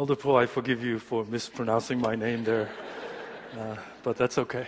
Elder 0.00 0.34
I 0.34 0.46
forgive 0.46 0.82
you 0.82 0.98
for 0.98 1.26
mispronouncing 1.26 2.00
my 2.00 2.16
name 2.16 2.42
there, 2.42 2.70
uh, 3.58 3.76
but 4.02 4.16
that's 4.16 4.38
okay. 4.38 4.66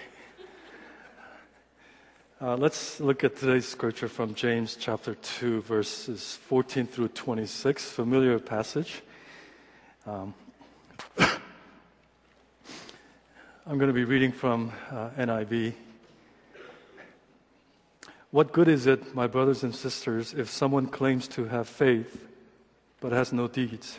Uh, 2.39 2.55
let's 2.59 3.01
look 3.01 3.25
at 3.25 3.35
today's 3.37 3.67
scripture 3.67 4.09
from 4.09 4.35
James 4.35 4.77
chapter 4.79 5.15
2, 5.15 5.63
verses 5.63 6.39
14 6.49 6.87
through 6.87 7.09
26, 7.09 7.93
familiar 7.93 8.39
passage. 8.39 9.01
Um, 10.07 10.35
I'm 11.19 11.39
going 13.79 13.89
to 13.89 13.95
be 13.95 14.05
reading 14.05 14.33
from 14.33 14.71
uh, 14.91 15.09
NIV. 15.17 15.73
What 18.33 18.53
good 18.53 18.69
is 18.69 18.87
it, 18.87 19.15
my 19.15 19.27
brothers 19.27 19.63
and 19.63 19.75
sisters, 19.75 20.35
if 20.35 20.51
someone 20.51 20.89
claims 20.89 21.27
to 21.29 21.47
have 21.47 21.69
faith 21.69 22.29
but 23.01 23.13
has 23.13 23.33
no 23.33 23.49
deeds? 23.49 23.99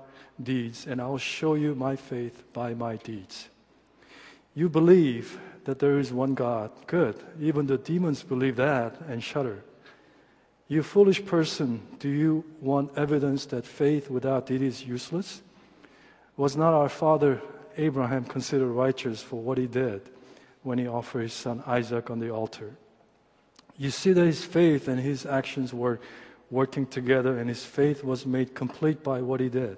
deeds, 0.43 0.87
and 0.87 1.01
I'll 1.01 1.17
show 1.17 1.55
you 1.55 1.75
my 1.75 1.95
faith 1.95 2.43
by 2.53 2.73
my 2.73 2.95
deeds. 2.97 3.49
You 4.53 4.69
believe 4.69 5.39
that 5.65 5.79
there 5.79 5.99
is 5.99 6.11
one 6.11 6.33
God. 6.33 6.71
Good. 6.87 7.15
Even 7.39 7.67
the 7.67 7.77
demons 7.77 8.23
believe 8.23 8.55
that 8.57 8.99
and 9.07 9.23
shudder. 9.23 9.63
You 10.67 10.83
foolish 10.83 11.25
person, 11.25 11.81
do 11.99 12.09
you 12.09 12.45
want 12.61 12.97
evidence 12.97 13.45
that 13.47 13.65
faith 13.65 14.09
without 14.09 14.47
deed 14.47 14.61
is 14.61 14.85
useless? 14.85 15.41
Was 16.37 16.55
not 16.55 16.73
our 16.73 16.89
father 16.89 17.41
Abraham 17.77 18.25
considered 18.25 18.69
righteous 18.69 19.21
for 19.21 19.41
what 19.41 19.57
he 19.57 19.67
did 19.67 20.01
when 20.63 20.77
he 20.77 20.87
offered 20.87 21.23
his 21.23 21.33
son 21.33 21.63
Isaac 21.65 22.09
on 22.09 22.19
the 22.19 22.29
altar. 22.29 22.75
You 23.77 23.89
see 23.89 24.13
that 24.13 24.25
his 24.25 24.43
faith 24.43 24.87
and 24.87 24.99
his 24.99 25.25
actions 25.25 25.73
were 25.73 25.99
working 26.49 26.85
together, 26.85 27.37
and 27.37 27.47
his 27.49 27.63
faith 27.63 28.03
was 28.03 28.25
made 28.25 28.53
complete 28.53 29.03
by 29.03 29.21
what 29.21 29.39
he 29.39 29.49
did. 29.49 29.77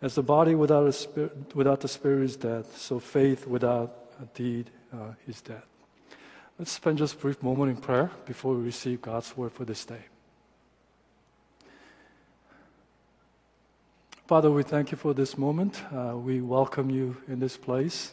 As 0.00 0.14
the 0.14 0.22
body 0.22 0.54
without, 0.54 0.86
a 0.86 0.92
spirit, 0.92 1.54
without 1.54 1.80
the 1.80 1.88
spirit 1.88 2.24
is 2.24 2.36
dead, 2.36 2.66
so 2.66 3.00
faith 3.00 3.46
without 3.46 4.12
a 4.22 4.26
deed 4.26 4.70
uh, 4.92 5.14
is 5.26 5.40
dead. 5.40 5.62
Let's 6.58 6.72
spend 6.72 6.98
just 6.98 7.14
a 7.14 7.18
brief 7.18 7.42
moment 7.42 7.70
in 7.70 7.76
prayer 7.76 8.10
before 8.24 8.54
we 8.54 8.62
receive 8.62 9.02
God's 9.02 9.36
word 9.36 9.52
for 9.52 9.64
this 9.64 9.84
day. 9.84 10.02
Father, 14.26 14.50
we 14.50 14.62
thank 14.62 14.90
you 14.90 14.98
for 14.98 15.14
this 15.14 15.38
moment. 15.38 15.82
Uh, 15.90 16.16
we 16.16 16.40
welcome 16.40 16.90
you 16.90 17.16
in 17.28 17.40
this 17.40 17.56
place. 17.56 18.12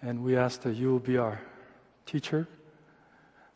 And 0.00 0.22
we 0.22 0.36
ask 0.36 0.62
that 0.62 0.76
you 0.76 0.92
will 0.92 0.98
be 1.00 1.16
our 1.16 1.40
teacher. 2.06 2.46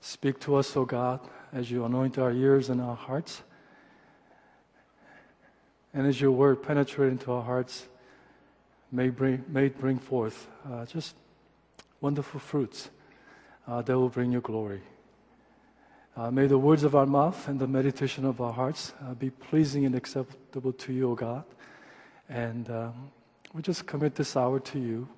Speak 0.00 0.40
to 0.40 0.56
us, 0.56 0.76
O 0.76 0.84
God, 0.84 1.20
as 1.52 1.70
you 1.70 1.84
anoint 1.84 2.18
our 2.18 2.32
ears 2.32 2.70
and 2.70 2.80
our 2.80 2.96
hearts. 2.96 3.42
And 5.94 6.06
as 6.06 6.20
your 6.20 6.32
word 6.32 6.62
penetrate 6.62 7.10
into 7.12 7.32
our 7.32 7.42
hearts, 7.42 7.86
may 8.92 9.08
bring, 9.08 9.44
may 9.48 9.68
bring 9.68 9.98
forth 9.98 10.48
uh, 10.70 10.86
just 10.86 11.14
wonderful 12.00 12.40
fruits 12.40 12.90
uh, 13.66 13.82
that 13.82 13.98
will 13.98 14.08
bring 14.08 14.32
you 14.32 14.40
glory. 14.40 14.80
Uh, 16.16 16.30
may 16.30 16.46
the 16.46 16.58
words 16.58 16.82
of 16.82 16.96
our 16.96 17.06
mouth 17.06 17.48
and 17.48 17.60
the 17.60 17.66
meditation 17.66 18.24
of 18.24 18.40
our 18.40 18.52
hearts 18.52 18.92
uh, 19.02 19.14
be 19.14 19.30
pleasing 19.30 19.86
and 19.86 19.94
acceptable 19.94 20.72
to 20.72 20.92
you, 20.92 21.12
O 21.12 21.14
God. 21.14 21.44
And 22.28 22.68
um, 22.70 23.10
we 23.54 23.62
just 23.62 23.86
commit 23.86 24.14
this 24.14 24.36
hour 24.36 24.58
to 24.60 24.78
you 24.78 25.08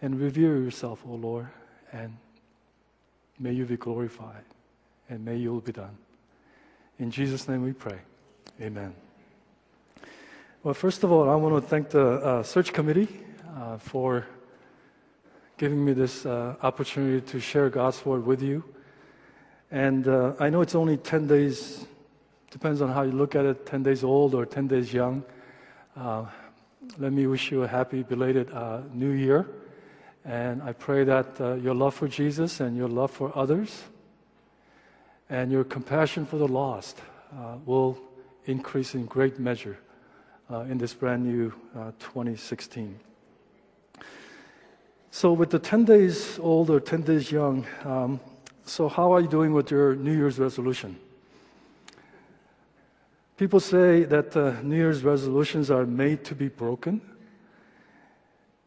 and 0.00 0.20
revere 0.20 0.56
yourself, 0.58 1.00
O 1.08 1.14
Lord, 1.14 1.48
and 1.92 2.16
may 3.38 3.52
you 3.52 3.64
be 3.64 3.76
glorified 3.76 4.44
and 5.08 5.24
may 5.24 5.36
your 5.36 5.54
will 5.54 5.60
be 5.60 5.72
done. 5.72 5.96
In 6.98 7.10
Jesus' 7.10 7.48
name 7.48 7.62
we 7.62 7.72
pray. 7.72 7.98
Amen. 8.60 9.03
Well, 10.64 10.72
first 10.72 11.04
of 11.04 11.12
all, 11.12 11.28
I 11.28 11.34
want 11.34 11.62
to 11.62 11.68
thank 11.68 11.90
the 11.90 12.06
uh, 12.06 12.42
search 12.42 12.72
committee 12.72 13.20
uh, 13.54 13.76
for 13.76 14.26
giving 15.58 15.84
me 15.84 15.92
this 15.92 16.24
uh, 16.24 16.56
opportunity 16.62 17.20
to 17.32 17.38
share 17.38 17.68
God's 17.68 18.02
word 18.06 18.24
with 18.24 18.40
you. 18.40 18.64
And 19.70 20.08
uh, 20.08 20.32
I 20.40 20.48
know 20.48 20.62
it's 20.62 20.74
only 20.74 20.96
10 20.96 21.26
days, 21.26 21.84
depends 22.50 22.80
on 22.80 22.88
how 22.88 23.02
you 23.02 23.12
look 23.12 23.34
at 23.34 23.44
it 23.44 23.66
10 23.66 23.82
days 23.82 24.02
old 24.02 24.34
or 24.34 24.46
10 24.46 24.68
days 24.68 24.90
young. 24.90 25.22
Uh, 25.94 26.24
let 26.96 27.12
me 27.12 27.26
wish 27.26 27.52
you 27.52 27.64
a 27.64 27.68
happy 27.68 28.02
belated 28.02 28.50
uh, 28.50 28.80
new 28.94 29.10
year. 29.10 29.46
And 30.24 30.62
I 30.62 30.72
pray 30.72 31.04
that 31.04 31.38
your 31.62 31.74
love 31.74 31.92
for 31.92 32.08
Jesus 32.08 32.60
and 32.60 32.74
your 32.74 32.88
love 32.88 33.10
for 33.10 33.36
others 33.36 33.82
and 35.28 35.52
your 35.52 35.64
compassion 35.64 36.24
for 36.24 36.38
the 36.38 36.48
lost 36.48 37.02
will 37.66 37.98
increase 38.46 38.94
in 38.94 39.04
great 39.04 39.38
measure 39.38 39.76
in 40.50 40.78
this 40.78 40.94
brand 40.94 41.24
new 41.24 41.52
uh, 41.76 41.92
2016. 41.98 42.98
So, 45.10 45.32
with 45.32 45.50
the 45.50 45.58
10 45.58 45.84
days 45.84 46.38
old 46.38 46.70
or 46.70 46.80
10 46.80 47.02
days 47.02 47.30
young, 47.30 47.66
um, 47.84 48.20
so 48.64 48.88
how 48.88 49.12
are 49.12 49.20
you 49.20 49.28
doing 49.28 49.52
with 49.52 49.70
your 49.70 49.94
New 49.94 50.16
Year's 50.16 50.38
resolution? 50.38 50.98
People 53.36 53.60
say 53.60 54.04
that 54.04 54.36
uh, 54.36 54.60
New 54.62 54.76
Year's 54.76 55.02
resolutions 55.02 55.70
are 55.70 55.86
made 55.86 56.24
to 56.24 56.34
be 56.34 56.48
broken. 56.48 57.00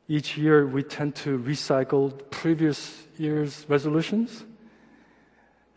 Each 0.08 0.38
year, 0.38 0.66
we 0.66 0.84
tend 0.84 1.16
to 1.16 1.38
recycle 1.38 2.14
previous 2.32 3.04
year's 3.18 3.66
resolutions. 3.68 4.46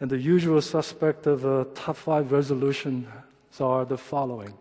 And 0.00 0.10
the 0.10 0.18
usual 0.18 0.62
suspect 0.62 1.26
of 1.26 1.44
a 1.44 1.64
top 1.74 1.96
five 1.96 2.32
resolutions 2.32 3.06
are 3.58 3.84
the 3.84 3.98
following 3.98 4.54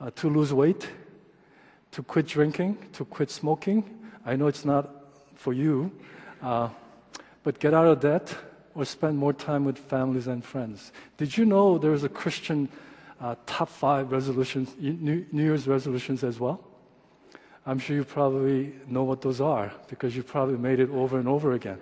uh, 0.00 0.10
to 0.16 0.30
lose 0.30 0.52
weight, 0.52 0.88
to 1.92 2.02
quit 2.02 2.26
drinking, 2.26 2.78
to 2.92 3.04
quit 3.04 3.30
smoking. 3.30 3.84
I 4.24 4.36
know 4.36 4.46
it's 4.46 4.64
not 4.64 4.88
for 5.34 5.52
you, 5.52 5.92
uh, 6.42 6.68
but 7.42 7.58
get 7.58 7.74
out 7.74 7.86
of 7.86 8.00
debt 8.00 8.34
or 8.74 8.84
spend 8.84 9.18
more 9.18 9.32
time 9.32 9.64
with 9.64 9.78
families 9.78 10.26
and 10.26 10.44
friends. 10.44 10.92
Did 11.16 11.36
you 11.36 11.44
know 11.44 11.78
there's 11.78 12.04
a 12.04 12.08
Christian 12.08 12.68
uh, 13.20 13.34
top 13.46 13.68
five 13.68 14.12
resolutions, 14.12 14.74
New 14.78 15.26
Year's 15.32 15.66
resolutions 15.66 16.24
as 16.24 16.38
well? 16.38 16.64
I'm 17.66 17.78
sure 17.78 17.94
you 17.94 18.04
probably 18.04 18.72
know 18.86 19.04
what 19.04 19.20
those 19.20 19.40
are 19.40 19.72
because 19.88 20.16
you 20.16 20.22
probably 20.22 20.56
made 20.56 20.80
it 20.80 20.90
over 20.90 21.18
and 21.18 21.28
over 21.28 21.52
again. 21.52 21.78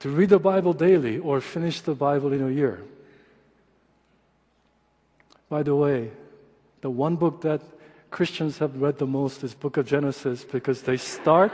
To 0.00 0.08
read 0.08 0.30
the 0.30 0.38
Bible 0.38 0.72
daily 0.72 1.18
or 1.18 1.40
finish 1.42 1.82
the 1.82 1.94
Bible 1.94 2.32
in 2.32 2.42
a 2.42 2.50
year. 2.50 2.82
By 5.50 5.62
the 5.62 5.76
way, 5.76 6.10
the 6.80 6.90
one 6.90 7.16
book 7.16 7.42
that 7.42 7.62
Christians 8.10 8.58
have 8.58 8.80
read 8.80 8.98
the 8.98 9.06
most 9.06 9.44
is 9.44 9.54
Book 9.54 9.76
of 9.76 9.86
Genesis 9.86 10.44
because 10.44 10.82
they 10.82 10.96
start 10.96 11.52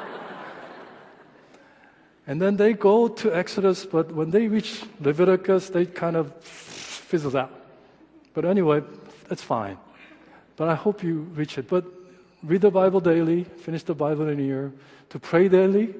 and 2.26 2.40
then 2.40 2.56
they 2.56 2.73
go 2.73 3.08
to 3.08 3.37
Exodus, 3.37 3.84
but 3.84 4.12
when 4.12 4.31
they 4.31 4.49
reach 4.49 4.82
Leviticus, 5.00 5.70
they 5.70 5.87
kind 5.87 6.17
of 6.17 6.32
fizzles 6.43 7.34
out. 7.34 7.52
But 8.34 8.44
anyway, 8.44 8.82
that's 9.28 9.43
fine. 9.43 9.78
But 10.56 10.69
I 10.69 10.75
hope 10.75 11.02
you 11.02 11.20
reach 11.34 11.58
it. 11.58 11.69
But 11.69 11.84
read 12.43 12.62
the 12.62 12.70
Bible 12.70 13.00
daily, 13.00 13.44
finish 13.44 13.82
the 13.82 13.94
Bible 13.94 14.28
in 14.28 14.38
a 14.38 14.43
year, 14.43 14.73
to 15.11 15.19
pray 15.19 15.49
daily, 15.49 15.94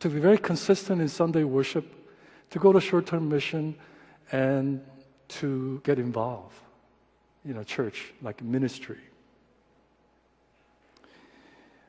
to 0.00 0.08
be 0.08 0.18
very 0.18 0.38
consistent 0.38 1.00
in 1.00 1.08
Sunday 1.08 1.44
worship, 1.44 1.86
to 2.50 2.58
go 2.58 2.72
to 2.72 2.80
short 2.80 3.06
term 3.06 3.28
mission, 3.28 3.76
and 4.32 4.80
to 5.28 5.80
get 5.84 5.98
involved 5.98 6.56
in 7.44 7.56
a 7.56 7.64
church, 7.64 8.12
like 8.22 8.42
ministry. 8.42 8.98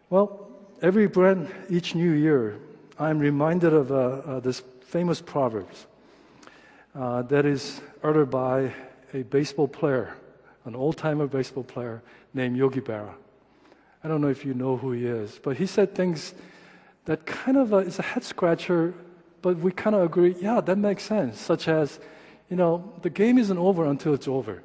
Well, 0.09 0.47
every 0.81 1.07
brand, 1.07 1.47
each 1.69 1.95
new 1.95 2.11
year, 2.11 2.59
I'm 2.99 3.19
reminded 3.19 3.73
of 3.73 3.91
uh, 3.91 3.95
uh, 3.95 4.39
this 4.39 4.61
famous 4.81 5.21
proverb 5.21 5.67
uh, 6.95 7.23
that 7.23 7.45
is 7.45 7.81
uttered 8.03 8.29
by 8.29 8.73
a 9.13 9.23
baseball 9.23 9.67
player, 9.67 10.15
an 10.65 10.75
old 10.75 10.97
timer 10.97 11.27
baseball 11.27 11.63
player 11.63 12.03
named 12.33 12.57
Yogi 12.57 12.81
Berra. 12.81 13.15
I 14.03 14.07
don't 14.07 14.21
know 14.21 14.27
if 14.27 14.45
you 14.45 14.53
know 14.53 14.77
who 14.77 14.91
he 14.91 15.05
is, 15.05 15.39
but 15.41 15.57
he 15.57 15.65
said 15.65 15.95
things 15.95 16.33
that 17.05 17.25
kind 17.25 17.57
of 17.57 17.73
uh, 17.73 17.77
is 17.77 17.99
a 17.99 18.03
head 18.03 18.23
scratcher, 18.23 18.93
but 19.41 19.57
we 19.57 19.71
kind 19.71 19.95
of 19.95 20.03
agree, 20.03 20.35
yeah, 20.39 20.61
that 20.61 20.77
makes 20.77 21.03
sense, 21.03 21.39
such 21.39 21.67
as, 21.67 21.99
you 22.49 22.55
know, 22.55 22.93
the 23.01 23.09
game 23.09 23.37
isn't 23.37 23.57
over 23.57 23.85
until 23.85 24.13
it's 24.13 24.27
over. 24.27 24.61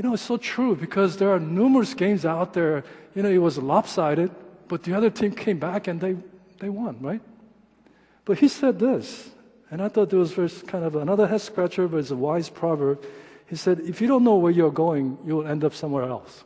You 0.00 0.08
know, 0.08 0.14
it's 0.14 0.22
so 0.22 0.38
true 0.38 0.74
because 0.74 1.18
there 1.18 1.28
are 1.28 1.38
numerous 1.38 1.92
games 1.92 2.24
out 2.24 2.54
there, 2.54 2.84
you 3.14 3.22
know, 3.22 3.28
it 3.28 3.36
was 3.36 3.58
lopsided, 3.58 4.30
but 4.66 4.82
the 4.82 4.94
other 4.94 5.10
team 5.10 5.30
came 5.30 5.58
back 5.58 5.88
and 5.88 6.00
they, 6.00 6.16
they 6.58 6.70
won, 6.70 6.96
right? 7.02 7.20
But 8.24 8.38
he 8.38 8.48
said 8.48 8.78
this, 8.78 9.28
and 9.70 9.82
I 9.82 9.88
thought 9.90 10.10
it 10.10 10.16
was 10.16 10.62
kind 10.62 10.86
of 10.86 10.96
another 10.96 11.26
head 11.26 11.42
scratcher, 11.42 11.86
but 11.86 11.98
it's 11.98 12.10
a 12.10 12.16
wise 12.16 12.48
proverb. 12.48 13.04
He 13.44 13.56
said, 13.56 13.80
If 13.80 14.00
you 14.00 14.08
don't 14.08 14.24
know 14.24 14.36
where 14.36 14.50
you're 14.50 14.72
going, 14.72 15.18
you'll 15.26 15.46
end 15.46 15.64
up 15.64 15.74
somewhere 15.74 16.04
else. 16.04 16.44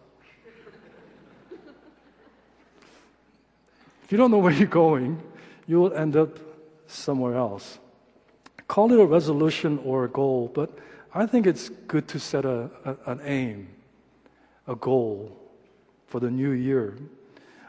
if 4.03 4.11
you 4.11 4.19
don't 4.19 4.33
know 4.33 4.39
where 4.39 4.53
you're 4.53 4.67
going, 4.67 5.23
you 5.69 5.79
will 5.79 5.95
end 5.95 6.17
up 6.17 6.41
somewhere 6.89 7.37
else. 7.37 7.79
Call 8.67 8.93
it 8.93 8.99
a 8.99 9.07
resolution 9.07 9.79
or 9.85 10.07
a 10.07 10.09
goal, 10.09 10.51
but 10.53 10.77
I 11.15 11.27
think 11.27 11.47
it's 11.47 11.69
good 11.69 12.09
to 12.09 12.19
set 12.19 12.45
a, 12.45 12.71
a, 12.85 12.97
an 13.13 13.21
aim, 13.25 13.69
a 14.67 14.75
goal 14.75 15.39
for 16.09 16.19
the 16.19 16.31
new 16.31 16.51
year. 16.51 16.97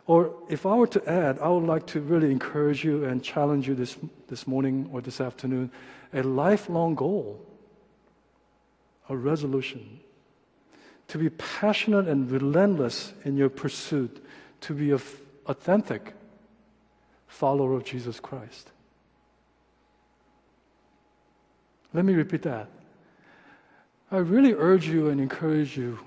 Or 0.08 0.34
if 0.50 0.66
I 0.66 0.76
were 0.76 0.88
to 0.88 1.10
add, 1.10 1.40
I 1.40 1.50
would 1.50 1.64
like 1.64 1.86
to 1.88 2.00
really 2.00 2.32
encourage 2.32 2.84
you 2.84 3.06
and 3.06 3.24
challenge 3.24 3.68
you 3.68 3.76
this, 3.76 3.98
this 4.28 4.48
morning 4.48 4.90
or 4.92 5.02
this 5.02 5.22
afternoon 5.22 5.72
a 6.14 6.24
lifelong 6.24 6.96
goal, 6.96 7.46
a 9.10 9.18
resolution. 9.18 10.00
To 11.10 11.18
be 11.18 11.30
passionate 11.30 12.08
and 12.08 12.32
relentless 12.32 13.14
in 13.26 13.38
your 13.38 13.50
pursuit, 13.50 14.26
to 14.62 14.74
be 14.74 14.92
an 14.92 15.02
authentic 15.46 16.14
follower 17.28 17.74
of 17.74 17.84
Jesus 17.84 18.20
Christ. 18.20 18.72
Let 21.94 22.06
me 22.06 22.14
repeat 22.14 22.42
that. 22.44 22.70
I 24.12 24.18
really 24.18 24.54
urge 24.54 24.88
you 24.88 25.10
and 25.10 25.20
encourage 25.20 25.78
you 25.78 26.00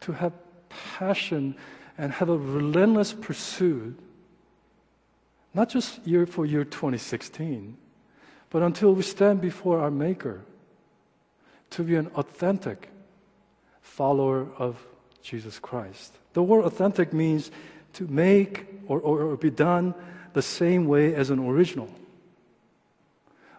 to 0.00 0.12
have 0.12 0.32
passion 0.68 1.56
and 1.96 2.12
have 2.12 2.28
a 2.28 2.36
relentless 2.36 3.12
pursuit, 3.12 3.98
not 5.52 5.68
just 5.68 6.04
year 6.06 6.26
for 6.26 6.44
year 6.44 6.64
2016, 6.64 7.76
but 8.50 8.62
until 8.62 8.94
we 8.94 9.02
stand 9.02 9.40
before 9.40 9.80
our 9.80 9.90
Maker 9.90 10.42
to 11.70 11.82
be 11.82 11.94
an 11.96 12.08
authentic 12.14 12.88
follower 13.80 14.46
of 14.58 14.84
Jesus 15.22 15.58
Christ. 15.58 16.12
The 16.32 16.42
word 16.42 16.64
authentic 16.64 17.12
means 17.12 17.50
to 17.94 18.06
make 18.08 18.66
or, 18.86 19.00
or, 19.00 19.22
or 19.22 19.36
be 19.36 19.50
done 19.50 19.94
the 20.32 20.42
same 20.42 20.86
way 20.86 21.14
as 21.14 21.30
an 21.30 21.38
original. 21.38 21.88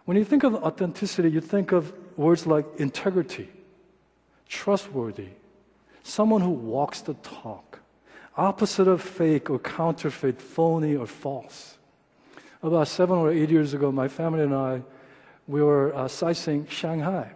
When 0.04 0.16
you 0.16 0.24
think 0.24 0.44
of 0.44 0.54
authenticity, 0.54 1.30
you 1.30 1.40
think 1.40 1.72
of 1.72 1.92
words 2.16 2.46
like 2.46 2.64
integrity, 2.78 3.48
trustworthy, 4.48 5.28
someone 6.02 6.40
who 6.40 6.50
walks 6.50 7.00
the 7.00 7.14
talk, 7.14 7.80
opposite 8.36 8.88
of 8.88 9.02
fake 9.02 9.50
or 9.50 9.58
counterfeit, 9.58 10.40
phony 10.40 10.94
or 10.94 11.06
false. 11.06 11.78
About 12.62 12.88
seven 12.88 13.18
or 13.18 13.30
eight 13.30 13.50
years 13.50 13.74
ago, 13.74 13.92
my 13.92 14.08
family 14.08 14.42
and 14.42 14.54
I, 14.54 14.82
we 15.46 15.62
were 15.62 15.94
uh, 15.94 16.08
sightseeing 16.08 16.66
Shanghai. 16.68 17.32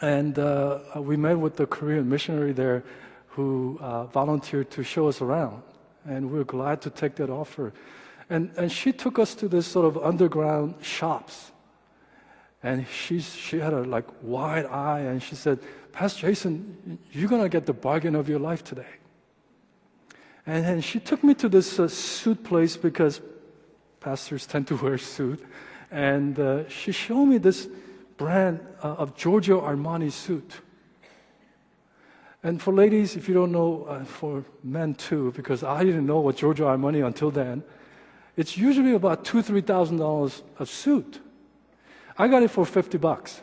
And 0.00 0.38
uh, 0.38 0.80
we 0.96 1.16
met 1.16 1.38
with 1.38 1.56
the 1.56 1.66
Korean 1.66 2.08
missionary 2.08 2.52
there 2.52 2.82
who 3.28 3.78
uh, 3.80 4.04
volunteered 4.06 4.70
to 4.72 4.82
show 4.82 5.08
us 5.08 5.20
around. 5.20 5.62
And 6.04 6.30
we 6.30 6.38
were 6.38 6.44
glad 6.44 6.82
to 6.82 6.90
take 6.90 7.14
that 7.16 7.30
offer. 7.30 7.72
And, 8.28 8.50
and 8.56 8.72
she 8.72 8.92
took 8.92 9.18
us 9.18 9.34
to 9.36 9.48
this 9.48 9.66
sort 9.66 9.86
of 9.86 10.02
underground 10.02 10.76
shops. 10.82 11.52
And 12.62 12.86
she's, 12.86 13.34
she 13.34 13.58
had 13.58 13.72
a 13.72 13.82
like 13.82 14.06
wide 14.22 14.66
eye 14.66 15.00
and 15.00 15.22
she 15.22 15.34
said, 15.34 15.58
Pastor 15.92 16.28
Jason, 16.28 16.98
you're 17.10 17.28
going 17.28 17.42
to 17.42 17.48
get 17.48 17.66
the 17.66 17.72
bargain 17.72 18.14
of 18.14 18.28
your 18.28 18.38
life 18.38 18.62
today. 18.62 18.86
And, 20.46 20.82
she 20.82 20.98
took 20.98 21.22
me 21.22 21.34
to 21.34 21.48
this 21.48 21.78
uh, 21.78 21.86
suit 21.86 22.42
place 22.42 22.76
because 22.76 23.20
pastors 24.00 24.46
tend 24.46 24.66
to 24.68 24.76
wear 24.82 24.98
suit. 24.98 25.44
And 25.90 26.38
uh, 26.38 26.68
she 26.68 26.92
showed 26.92 27.26
me 27.26 27.38
this 27.38 27.68
brand 28.16 28.60
uh, 28.82 28.94
of 28.94 29.16
Giorgio 29.16 29.60
Armani 29.60 30.10
suit. 30.10 30.60
And 32.42 32.60
for 32.60 32.74
ladies, 32.74 33.14
if 33.14 33.28
you 33.28 33.34
don't 33.34 33.52
know, 33.52 33.84
uh, 33.84 34.04
for 34.04 34.44
men 34.64 34.94
too, 34.94 35.32
because 35.36 35.62
I 35.62 35.84
didn't 35.84 36.06
know 36.06 36.20
what 36.20 36.36
Giorgio 36.36 36.66
Armani 36.66 37.06
until 37.06 37.30
then, 37.30 37.62
it's 38.36 38.56
usually 38.56 38.94
about 38.94 39.24
two, 39.24 39.42
three 39.42 39.60
thousand 39.60 39.98
dollars 39.98 40.42
a 40.58 40.66
suit. 40.66 41.20
I 42.18 42.28
got 42.28 42.42
it 42.42 42.50
for 42.50 42.64
fifty 42.66 42.98
bucks. 42.98 43.40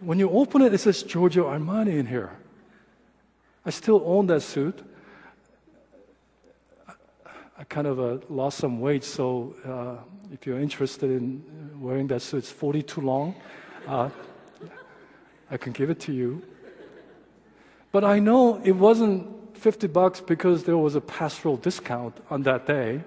when 0.00 0.18
you 0.18 0.30
open 0.30 0.62
it, 0.62 0.74
it 0.74 0.78
says 0.78 1.02
Giorgio 1.02 1.48
Armani 1.48 1.98
in 1.98 2.06
here. 2.06 2.30
I 3.64 3.70
still 3.70 4.02
own 4.04 4.26
that 4.28 4.40
suit. 4.42 4.82
I 7.58 7.64
kind 7.64 7.86
of 7.86 8.00
uh, 8.00 8.18
lost 8.30 8.56
some 8.56 8.80
weight, 8.80 9.04
so 9.04 9.54
uh, 9.66 9.96
if 10.32 10.46
you're 10.46 10.58
interested 10.58 11.10
in 11.10 11.44
wearing 11.78 12.06
that 12.06 12.22
suit, 12.22 12.38
it's 12.38 12.50
42 12.50 13.02
long. 13.02 13.34
Uh, 13.86 14.08
I 15.50 15.58
can 15.58 15.72
give 15.72 15.90
it 15.90 16.00
to 16.00 16.12
you. 16.12 16.42
But 17.92 18.02
I 18.02 18.18
know 18.18 18.62
it 18.64 18.72
wasn't 18.72 19.58
50 19.58 19.88
bucks 19.88 20.20
because 20.20 20.64
there 20.64 20.78
was 20.78 20.94
a 20.94 21.02
pastoral 21.02 21.58
discount 21.58 22.16
on 22.30 22.44
that 22.44 22.66
day. 22.66 23.02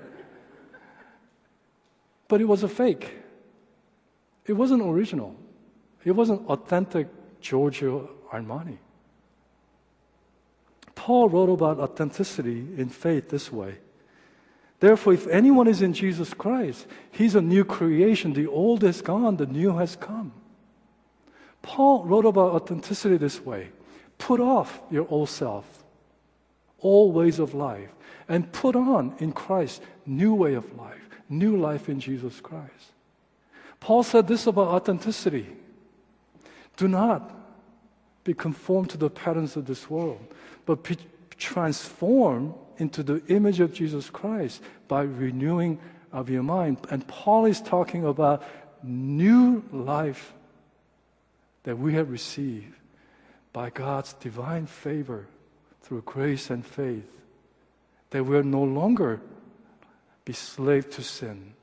But 2.28 2.42
it 2.42 2.46
was 2.46 2.64
a 2.64 2.68
fake. 2.68 3.12
It 4.46 4.54
wasn't 4.54 4.82
original. 4.82 5.36
It 6.04 6.12
wasn't 6.12 6.48
authentic 6.48 7.08
Giorgio 7.40 8.10
Armani. 8.32 8.78
Paul 10.96 11.30
wrote 11.30 11.50
about 11.50 11.80
authenticity 11.80 12.60
in 12.78 12.90
faith 12.90 13.30
this 13.30 13.52
way. 13.52 13.78
Therefore, 14.80 15.14
if 15.14 15.28
anyone 15.28 15.68
is 15.68 15.82
in 15.82 15.94
Jesus 15.94 16.34
Christ, 16.34 16.88
he's 17.12 17.36
a 17.36 17.42
new 17.42 17.64
creation. 17.64 18.34
The 18.34 18.48
old 18.48 18.84
is 18.84 19.02
gone, 19.02 19.38
the 19.38 19.46
new 19.46 19.78
has 19.78 19.96
come. 19.96 20.34
Paul 21.62 22.04
wrote 22.04 22.26
about 22.26 22.52
authenticity 22.52 23.18
this 23.18 23.42
way 23.42 23.70
put 24.18 24.40
off 24.40 24.82
your 24.92 25.08
old 25.10 25.30
self, 25.30 25.84
all 26.80 27.12
ways 27.12 27.40
of 27.40 27.54
life, 27.54 27.90
and 28.28 28.52
put 28.52 28.76
on 28.76 29.16
in 29.20 29.32
Christ 29.32 29.82
new 30.06 30.34
way 30.34 30.54
of 30.54 30.78
life, 30.78 31.03
new 31.30 31.58
life 31.58 31.90
in 31.90 32.00
Jesus 32.00 32.40
Christ. 32.40 32.92
Paul 33.80 34.04
said 34.04 34.28
this 34.28 34.48
about 34.48 34.68
authenticity 34.68 35.48
do 36.78 36.88
not 36.88 37.32
be 38.24 38.34
conformed 38.34 38.90
to 38.92 38.98
the 38.98 39.10
patterns 39.10 39.56
of 39.56 39.66
this 39.66 39.90
world, 39.90 40.26
but 40.66 40.84
be 40.84 40.98
transformed 41.38 42.54
into 42.78 43.04
the 43.04 43.22
image 43.28 43.60
of 43.60 43.74
Jesus 43.74 44.10
Christ 44.10 44.62
by 44.88 45.04
renewing 45.04 45.80
of 46.12 46.30
your 46.30 46.44
mind. 46.44 46.78
And 46.90 47.08
Paul 47.08 47.46
is 47.46 47.62
talking 47.62 48.06
about 48.06 48.44
new 48.82 49.64
life 49.72 50.34
that 51.64 51.78
we 51.78 51.94
have 51.94 52.10
received 52.10 52.76
by 53.52 53.70
God's 53.70 54.14
divine 54.14 54.66
favor 54.66 55.28
through 55.82 56.02
grace 56.02 56.50
and 56.50 56.66
faith. 56.66 57.10
That 58.10 58.26
we're 58.26 58.44
no 58.44 58.64
longer 58.64 59.22
be 60.26 60.34
slave 60.34 60.90
to 60.92 61.02
sin, 61.02 61.54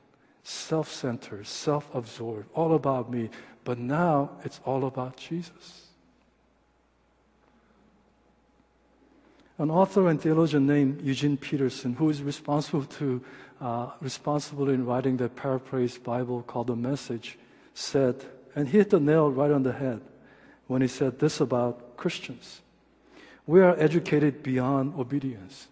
self-centered, 0.43 1.47
self-absorbed, 1.47 2.47
all 2.53 2.75
about 2.75 3.11
me, 3.11 3.29
but 3.63 3.77
now 3.77 4.31
it's 4.43 4.59
all 4.65 4.85
about 4.85 5.17
Jesus. 5.17 5.87
An 9.57 9.69
author 9.69 10.07
and 10.09 10.19
theologian 10.19 10.65
named 10.65 11.01
Eugene 11.01 11.37
Peterson, 11.37 11.93
who 11.93 12.09
is 12.09 12.23
responsible 12.23 12.83
to 12.83 13.21
uh, 13.59 13.91
responsible 14.01 14.69
in 14.69 14.85
writing 14.87 15.17
the 15.17 15.29
paraphrased 15.29 16.03
Bible 16.03 16.41
called 16.41 16.67
The 16.67 16.75
Message, 16.75 17.37
said, 17.75 18.25
and 18.55 18.67
hit 18.67 18.89
the 18.89 18.99
nail 18.99 19.31
right 19.31 19.51
on 19.51 19.61
the 19.61 19.73
head 19.73 20.01
when 20.65 20.81
he 20.81 20.87
said 20.87 21.19
this 21.19 21.39
about 21.39 21.95
Christians: 21.95 22.61
"We 23.45 23.61
are 23.61 23.75
educated 23.77 24.41
beyond 24.41 24.99
obedience." 24.99 25.67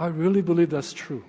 I 0.00 0.06
really 0.08 0.42
believe 0.42 0.70
that's 0.70 0.92
true. 0.92 1.22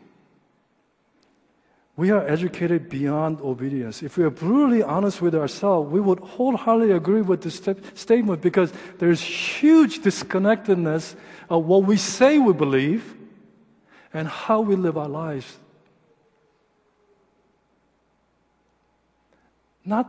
we 2.02 2.10
are 2.10 2.26
educated 2.28 2.90
beyond 2.90 3.40
obedience. 3.42 4.02
If 4.02 4.18
we 4.18 4.24
are 4.24 4.32
brutally 4.32 4.82
honest 4.82 5.22
with 5.22 5.36
ourselves, 5.36 5.92
we 5.92 6.00
would 6.00 6.20
wholeheartedly 6.20 6.94
agree 6.94 7.22
with 7.22 7.44
this 7.44 7.58
st- 7.58 7.78
statement 7.96 8.42
because 8.42 8.74
there's 8.98 9.22
huge 9.22 10.02
disconnectedness 10.02 11.16
of 11.48 11.66
what 11.66 11.84
we 11.84 11.98
say 11.98 12.40
we 12.40 12.54
believe 12.54 13.14
and 14.14 14.28
how 14.28 14.62
we 14.62 14.76
live 14.76 14.98
our 14.98 15.08
lives. 15.08 15.60
Not, 19.86 20.08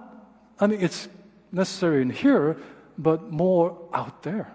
I 0.58 0.66
mean, 0.66 0.80
it's 0.80 1.08
necessary 1.50 2.00
in 2.00 2.08
here, 2.08 2.56
but 2.96 3.30
more 3.30 3.76
out 3.92 4.22
there. 4.22 4.52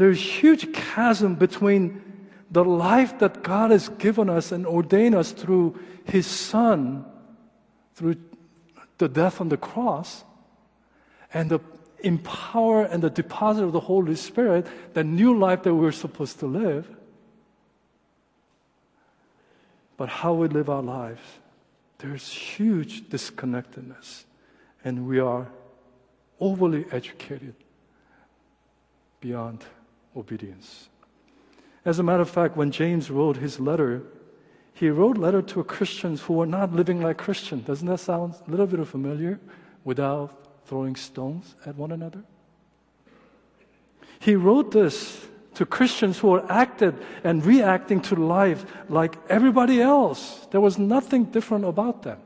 There's 0.00 0.18
huge 0.18 0.72
chasm 0.72 1.34
between 1.34 2.00
the 2.50 2.64
life 2.64 3.18
that 3.18 3.42
God 3.42 3.70
has 3.70 3.90
given 3.90 4.30
us 4.30 4.50
and 4.50 4.66
ordained 4.66 5.14
us 5.14 5.32
through 5.32 5.78
His 6.04 6.26
Son, 6.26 7.04
through 7.96 8.16
the 8.96 9.10
death 9.10 9.42
on 9.42 9.50
the 9.50 9.58
cross, 9.58 10.24
and 11.34 11.50
the 11.50 11.60
empower 11.98 12.84
and 12.84 13.02
the 13.02 13.10
deposit 13.10 13.62
of 13.62 13.72
the 13.72 13.80
Holy 13.80 14.16
Spirit, 14.16 14.66
the 14.94 15.04
new 15.04 15.38
life 15.38 15.64
that 15.64 15.74
we're 15.74 15.92
supposed 15.92 16.38
to 16.38 16.46
live. 16.46 16.88
But 19.98 20.08
how 20.08 20.32
we 20.32 20.48
live 20.48 20.70
our 20.70 20.82
lives, 20.82 21.20
there's 21.98 22.26
huge 22.26 23.10
disconnectedness, 23.10 24.24
and 24.82 25.06
we 25.06 25.18
are 25.18 25.48
overly 26.40 26.86
educated 26.90 27.54
beyond 29.20 29.62
obedience. 30.16 30.88
As 31.84 31.98
a 31.98 32.02
matter 32.02 32.22
of 32.22 32.30
fact, 32.30 32.56
when 32.56 32.70
James 32.70 33.10
wrote 33.10 33.38
his 33.38 33.58
letter, 33.58 34.02
he 34.74 34.88
wrote 34.90 35.16
letter 35.16 35.42
to 35.42 35.64
Christians 35.64 36.22
who 36.22 36.34
were 36.34 36.46
not 36.46 36.72
living 36.72 37.00
like 37.00 37.18
Christians. 37.18 37.66
Doesn't 37.66 37.86
that 37.88 37.98
sound 37.98 38.34
a 38.46 38.50
little 38.50 38.66
bit 38.66 38.86
familiar? 38.86 39.40
Without 39.84 40.36
throwing 40.66 40.94
stones 40.94 41.54
at 41.64 41.76
one 41.76 41.90
another. 41.90 42.22
He 44.20 44.34
wrote 44.34 44.72
this 44.72 45.26
to 45.54 45.66
Christians 45.66 46.18
who 46.18 46.28
were 46.28 46.52
acted 46.52 46.94
and 47.24 47.44
reacting 47.44 48.00
to 48.02 48.14
life 48.14 48.64
like 48.88 49.16
everybody 49.28 49.80
else. 49.80 50.46
There 50.50 50.60
was 50.60 50.78
nothing 50.78 51.24
different 51.24 51.64
about 51.64 52.02
them. 52.02 52.18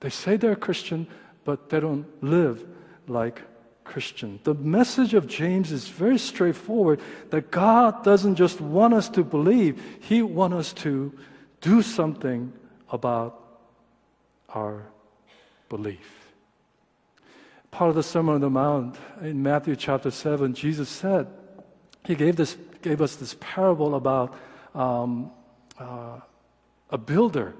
They 0.00 0.10
say 0.10 0.36
they're 0.36 0.56
Christian, 0.56 1.06
but 1.44 1.70
they 1.70 1.80
don't 1.80 2.06
live 2.22 2.66
like 3.06 3.42
Christian. 3.84 4.40
The 4.44 4.54
message 4.54 5.14
of 5.14 5.26
James 5.26 5.70
is 5.70 5.88
very 5.88 6.18
straightforward 6.18 7.00
that 7.30 7.50
God 7.50 8.02
doesn't 8.02 8.36
just 8.36 8.60
want 8.60 8.94
us 8.94 9.08
to 9.10 9.22
believe, 9.22 9.80
He 10.00 10.22
wants 10.22 10.56
us 10.56 10.72
to 10.82 11.16
do 11.60 11.82
something 11.82 12.52
about 12.90 13.40
our 14.48 14.82
belief. 15.68 16.32
Part 17.70 17.90
of 17.90 17.96
the 17.96 18.02
Sermon 18.02 18.36
on 18.36 18.40
the 18.40 18.50
Mount 18.50 18.96
in 19.20 19.42
Matthew 19.42 19.76
chapter 19.76 20.10
7, 20.10 20.54
Jesus 20.54 20.88
said, 20.88 21.26
He 22.04 22.14
gave, 22.14 22.36
this, 22.36 22.56
gave 22.82 23.00
us 23.00 23.16
this 23.16 23.36
parable 23.40 23.94
about 23.94 24.34
um, 24.74 25.30
uh, 25.78 26.20
a 26.90 26.98
builder 26.98 27.54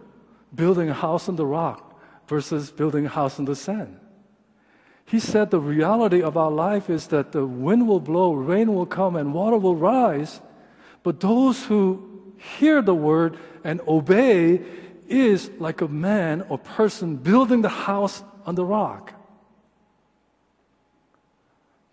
building 0.54 0.88
a 0.88 0.94
house 0.94 1.28
on 1.28 1.36
the 1.36 1.46
rock 1.46 2.00
versus 2.28 2.70
building 2.70 3.06
a 3.06 3.08
house 3.08 3.38
on 3.38 3.44
the 3.44 3.56
sand. 3.56 3.98
He 5.06 5.20
said 5.20 5.50
the 5.50 5.60
reality 5.60 6.22
of 6.22 6.36
our 6.36 6.50
life 6.50 6.88
is 6.88 7.08
that 7.08 7.32
the 7.32 7.46
wind 7.46 7.86
will 7.86 8.00
blow, 8.00 8.32
rain 8.32 8.74
will 8.74 8.86
come, 8.86 9.16
and 9.16 9.34
water 9.34 9.58
will 9.58 9.76
rise. 9.76 10.40
But 11.02 11.20
those 11.20 11.64
who 11.64 12.32
hear 12.58 12.80
the 12.80 12.94
word 12.94 13.38
and 13.62 13.80
obey 13.86 14.62
is 15.06 15.50
like 15.58 15.82
a 15.82 15.88
man 15.88 16.42
or 16.48 16.58
person 16.58 17.16
building 17.16 17.62
the 17.62 17.68
house 17.68 18.22
on 18.46 18.54
the 18.54 18.64
rock. 18.64 19.12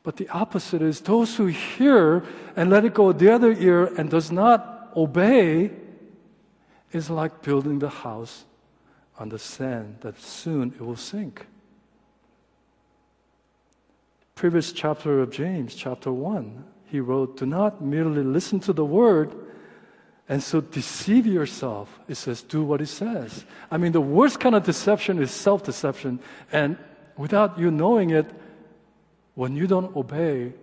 But 0.03 0.15
the 0.15 0.30
opposite 0.30 0.82
is 0.82 1.01
those 1.01 1.36
who 1.36 1.48
hear 1.48 2.24
and 2.56 2.70
let 2.70 2.86
it 2.86 2.94
go 2.94 3.12
the 3.12 3.32
other 3.32 3.51
ear 3.51 3.86
and 3.86 4.10
does 4.10 4.32
not 4.32 4.91
obey 4.96 5.72
is 6.91 7.10
like 7.10 7.41
building 7.41 7.80
the 7.80 7.89
house 7.89 8.46
on 9.20 9.30
the 9.30 9.38
sand 9.38 9.98
that 10.01 10.20
soon 10.20 10.74
it 10.74 10.82
will 10.82 10.96
sink 10.96 11.46
previous 14.36 14.72
chapter 14.72 15.20
of 15.22 15.32
James, 15.32 15.76
chapter 15.76 16.12
1, 16.12 16.64
he 16.86 17.00
wrote, 17.00 17.38
Do 17.38 17.46
not 17.46 17.82
merely 17.82 18.24
listen 18.24 18.60
to 18.62 18.74
the 18.74 18.86
word 18.86 19.36
and 20.28 20.42
so 20.42 20.62
deceive 20.62 21.26
yourself. 21.26 22.00
It 22.08 22.16
says, 22.16 22.42
Do 22.42 22.64
what 22.64 22.82
it 22.82 22.88
says. 22.88 23.46
I 23.70 23.78
mean, 23.78 23.92
the 23.92 24.02
worst 24.02 24.40
kind 24.40 24.56
of 24.56 24.64
deception 24.64 25.22
is 25.22 25.32
self 25.32 25.64
deception. 25.64 26.20
And 26.52 26.78
without 27.18 27.60
you 27.60 27.72
knowing 27.72 28.12
it, 28.12 28.26
when 29.36 29.56
you 29.56 29.68
don't 29.68 29.96
obey, 29.96 30.54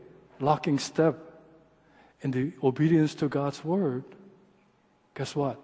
locking 0.41 0.79
step 0.79 1.17
in 2.21 2.31
the 2.31 2.53
obedience 2.63 3.15
to 3.17 3.29
God's 3.29 3.65
word, 3.65 4.05
guess 5.15 5.35
what? 5.35 5.61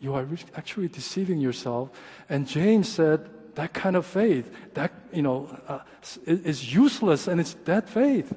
You 0.00 0.14
are 0.14 0.26
actually 0.54 0.88
deceiving 0.88 1.40
yourself. 1.40 1.90
And 2.28 2.46
James 2.46 2.88
said, 2.88 3.28
that 3.58 3.74
kind 3.74 3.96
of 3.96 4.06
faith, 4.06 4.48
that, 4.74 4.92
you 5.12 5.20
know, 5.20 5.48
uh, 5.66 5.80
is 6.26 6.72
useless 6.72 7.26
and 7.26 7.40
it's 7.40 7.54
dead 7.54 7.88
faith. 7.88 8.32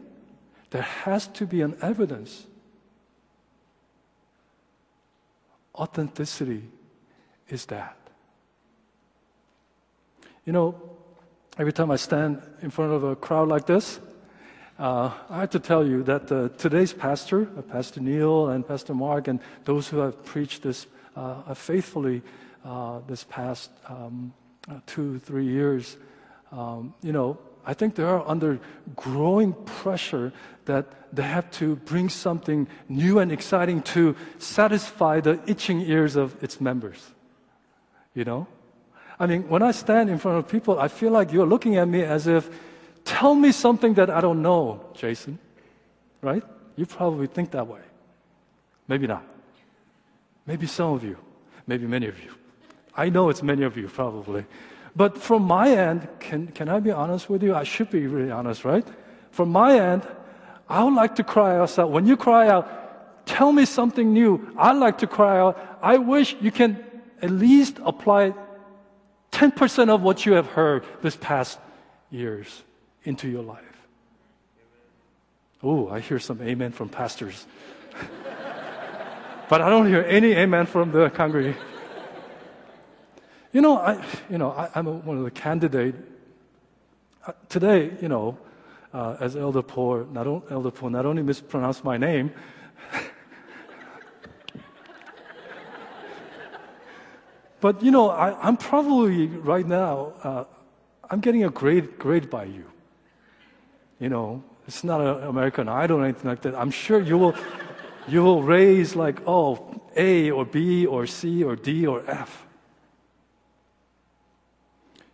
There 0.71 0.81
has 0.81 1.27
to 1.27 1.45
be 1.45 1.61
an 1.61 1.77
evidence. 1.79 2.47
Authenticity 5.75 6.63
is 7.49 7.67
that. 7.67 7.95
You 10.43 10.53
know, 10.53 10.81
every 11.55 11.71
time 11.71 11.91
I 11.91 11.97
stand 11.97 12.41
in 12.63 12.71
front 12.71 12.91
of 12.91 13.03
a 13.03 13.15
crowd 13.15 13.47
like 13.47 13.67
this, 13.67 13.99
uh, 14.79 15.11
I 15.29 15.41
have 15.41 15.51
to 15.51 15.59
tell 15.59 15.85
you 15.85 16.01
that 16.01 16.31
uh, 16.31 16.49
today's 16.57 16.93
pastor, 16.93 17.47
uh, 17.55 17.61
Pastor 17.61 18.01
Neil 18.01 18.49
and 18.49 18.67
Pastor 18.67 18.95
Mark, 18.95 19.27
and 19.27 19.39
those 19.65 19.87
who 19.87 19.99
have 19.99 20.25
preached 20.25 20.63
this 20.63 20.87
uh, 21.15 21.53
faithfully 21.53 22.23
uh, 22.65 23.01
this 23.07 23.23
past 23.23 23.69
um, 23.87 24.33
uh, 24.69 24.79
two, 24.85 25.19
three 25.19 25.45
years, 25.45 25.97
um, 26.51 26.93
you 27.01 27.11
know, 27.11 27.37
I 27.65 27.73
think 27.73 27.95
they 27.95 28.03
are 28.03 28.27
under 28.27 28.59
growing 28.95 29.53
pressure 29.53 30.33
that 30.65 30.87
they 31.13 31.23
have 31.23 31.49
to 31.51 31.75
bring 31.75 32.09
something 32.09 32.67
new 32.89 33.19
and 33.19 33.31
exciting 33.31 33.81
to 33.93 34.15
satisfy 34.39 35.19
the 35.19 35.39
itching 35.45 35.81
ears 35.81 36.15
of 36.15 36.41
its 36.43 36.59
members. 36.59 37.11
You 38.13 38.25
know? 38.25 38.47
I 39.19 39.27
mean, 39.27 39.47
when 39.47 39.61
I 39.61 39.71
stand 39.71 40.09
in 40.09 40.17
front 40.17 40.39
of 40.39 40.47
people, 40.47 40.79
I 40.79 40.87
feel 40.87 41.11
like 41.11 41.31
you're 41.31 41.45
looking 41.45 41.77
at 41.77 41.87
me 41.87 42.01
as 42.03 42.27
if, 42.27 42.49
tell 43.05 43.35
me 43.35 43.51
something 43.51 43.93
that 43.95 44.09
I 44.09 44.21
don't 44.21 44.41
know, 44.41 44.83
Jason. 44.93 45.37
Right? 46.21 46.43
You 46.75 46.85
probably 46.85 47.27
think 47.27 47.51
that 47.51 47.67
way. 47.67 47.81
Maybe 48.87 49.07
not. 49.07 49.23
Maybe 50.45 50.65
some 50.65 50.93
of 50.93 51.03
you. 51.03 51.17
Maybe 51.67 51.85
many 51.85 52.07
of 52.07 52.17
you. 52.23 52.31
I 52.95 53.09
know 53.09 53.29
it's 53.29 53.43
many 53.43 53.63
of 53.63 53.77
you 53.77 53.87
probably. 53.87 54.45
But 54.95 55.17
from 55.17 55.43
my 55.43 55.69
end, 55.69 56.07
can, 56.19 56.47
can 56.47 56.67
I 56.67 56.79
be 56.79 56.91
honest 56.91 57.29
with 57.29 57.43
you? 57.43 57.55
I 57.55 57.63
should 57.63 57.89
be 57.89 58.07
really 58.07 58.31
honest, 58.31 58.65
right? 58.65 58.85
From 59.31 59.49
my 59.49 59.79
end, 59.79 60.05
I 60.67 60.83
would 60.83 60.93
like 60.93 61.15
to 61.15 61.23
cry 61.23 61.57
out. 61.57 61.89
When 61.89 62.05
you 62.05 62.17
cry 62.17 62.49
out, 62.49 63.25
tell 63.25 63.51
me 63.51 63.65
something 63.65 64.13
new. 64.13 64.53
I'd 64.57 64.77
like 64.77 64.99
to 64.99 65.07
cry 65.07 65.39
out. 65.39 65.79
I 65.81 65.97
wish 65.97 66.35
you 66.41 66.51
can 66.51 66.83
at 67.21 67.31
least 67.31 67.77
apply 67.83 68.33
10% 69.31 69.89
of 69.89 70.01
what 70.01 70.25
you 70.25 70.33
have 70.33 70.47
heard 70.47 70.83
this 71.01 71.15
past 71.15 71.59
years 72.09 72.63
into 73.03 73.29
your 73.29 73.43
life. 73.43 73.63
Oh, 75.63 75.89
I 75.89 75.99
hear 75.99 76.19
some 76.19 76.41
amen 76.41 76.71
from 76.71 76.89
pastors. 76.89 77.45
but 79.49 79.61
I 79.61 79.69
don't 79.69 79.87
hear 79.87 80.01
any 80.03 80.33
amen 80.33 80.65
from 80.65 80.91
the 80.91 81.09
congregation. 81.09 81.61
You 83.53 83.59
know, 83.59 83.77
I, 83.79 84.01
you 84.29 84.37
know, 84.37 84.51
I, 84.51 84.69
am 84.79 85.05
one 85.05 85.17
of 85.17 85.25
the 85.25 85.31
candidates. 85.31 85.97
Uh, 87.27 87.33
today, 87.49 87.91
you 88.01 88.07
know, 88.07 88.37
uh, 88.93 89.17
as 89.19 89.35
Elder 89.35 89.61
Paul, 89.61 90.07
not 90.11 90.25
o- 90.25 90.43
Elder 90.49 90.71
Paul, 90.71 90.91
not 90.91 91.05
only 91.05 91.21
mispronounced 91.21 91.83
my 91.83 91.97
name, 91.97 92.31
but 97.59 97.83
you 97.83 97.91
know, 97.91 98.09
I, 98.09 98.47
am 98.47 98.55
probably 98.55 99.27
right 99.27 99.67
now, 99.67 100.13
uh, 100.23 100.45
I'm 101.09 101.19
getting 101.19 101.43
a 101.43 101.49
grade 101.49 101.99
grade 101.99 102.29
by 102.29 102.45
you. 102.45 102.63
You 103.99 104.07
know, 104.07 104.43
it's 104.65 104.85
not 104.85 105.01
an 105.01 105.23
American 105.27 105.67
Idol 105.67 105.99
or 105.99 106.05
anything 106.05 106.29
like 106.29 106.41
that. 106.43 106.55
I'm 106.55 106.71
sure 106.71 107.01
you 107.01 107.17
will, 107.17 107.35
you 108.07 108.23
will 108.23 108.43
raise 108.43 108.95
like, 108.95 109.19
oh, 109.27 109.81
A 109.97 110.31
or 110.31 110.45
B 110.45 110.85
or 110.85 111.05
C 111.05 111.43
or 111.43 111.57
D 111.57 111.85
or 111.85 112.01
F. 112.09 112.47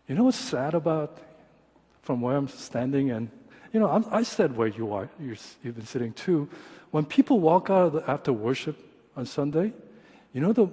You 0.08 0.16
know 0.16 0.24
what's 0.24 0.38
sad 0.38 0.74
about 0.74 1.18
from 2.02 2.22
where 2.22 2.36
I'm 2.38 2.48
standing? 2.48 3.12
And, 3.12 3.30
you 3.74 3.80
know, 3.80 3.90
I'm, 3.90 4.06
i 4.12 4.24
said 4.24 4.56
where 4.56 4.68
you 4.68 4.94
are, 4.94 5.10
you 5.20 5.36
have 5.64 5.76
been 5.76 5.86
sitting 5.86 6.14
too. 6.14 6.50
When 6.92 7.06
people 7.06 7.40
walk 7.40 7.70
out 7.70 7.94
the, 7.94 8.10
after 8.10 8.32
worship 8.32 8.78
on 9.16 9.26
Sunday, 9.26 9.74
You 10.34 10.42
know 10.42 10.54
the 10.54 10.70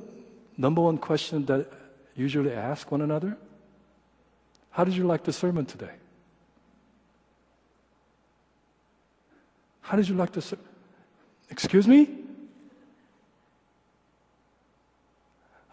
number 0.59 0.83
one 0.83 0.99
question 0.99 1.47
that 1.47 1.67
usually 2.15 2.53
ask 2.53 2.91
one 2.91 3.01
another? 3.01 3.37
How 4.71 4.85
did 4.85 4.95
you 4.95 5.05
like 5.05 5.25
the 5.25 5.33
sermon 5.33 5.65
today? 5.65 5.97
How 9.81 9.97
did 9.97 10.07
you 10.09 10.17
like 10.17 10.33
the 10.33 10.43
sermon? 10.43 10.67
Excuse 11.49 11.89
me? 11.89 12.11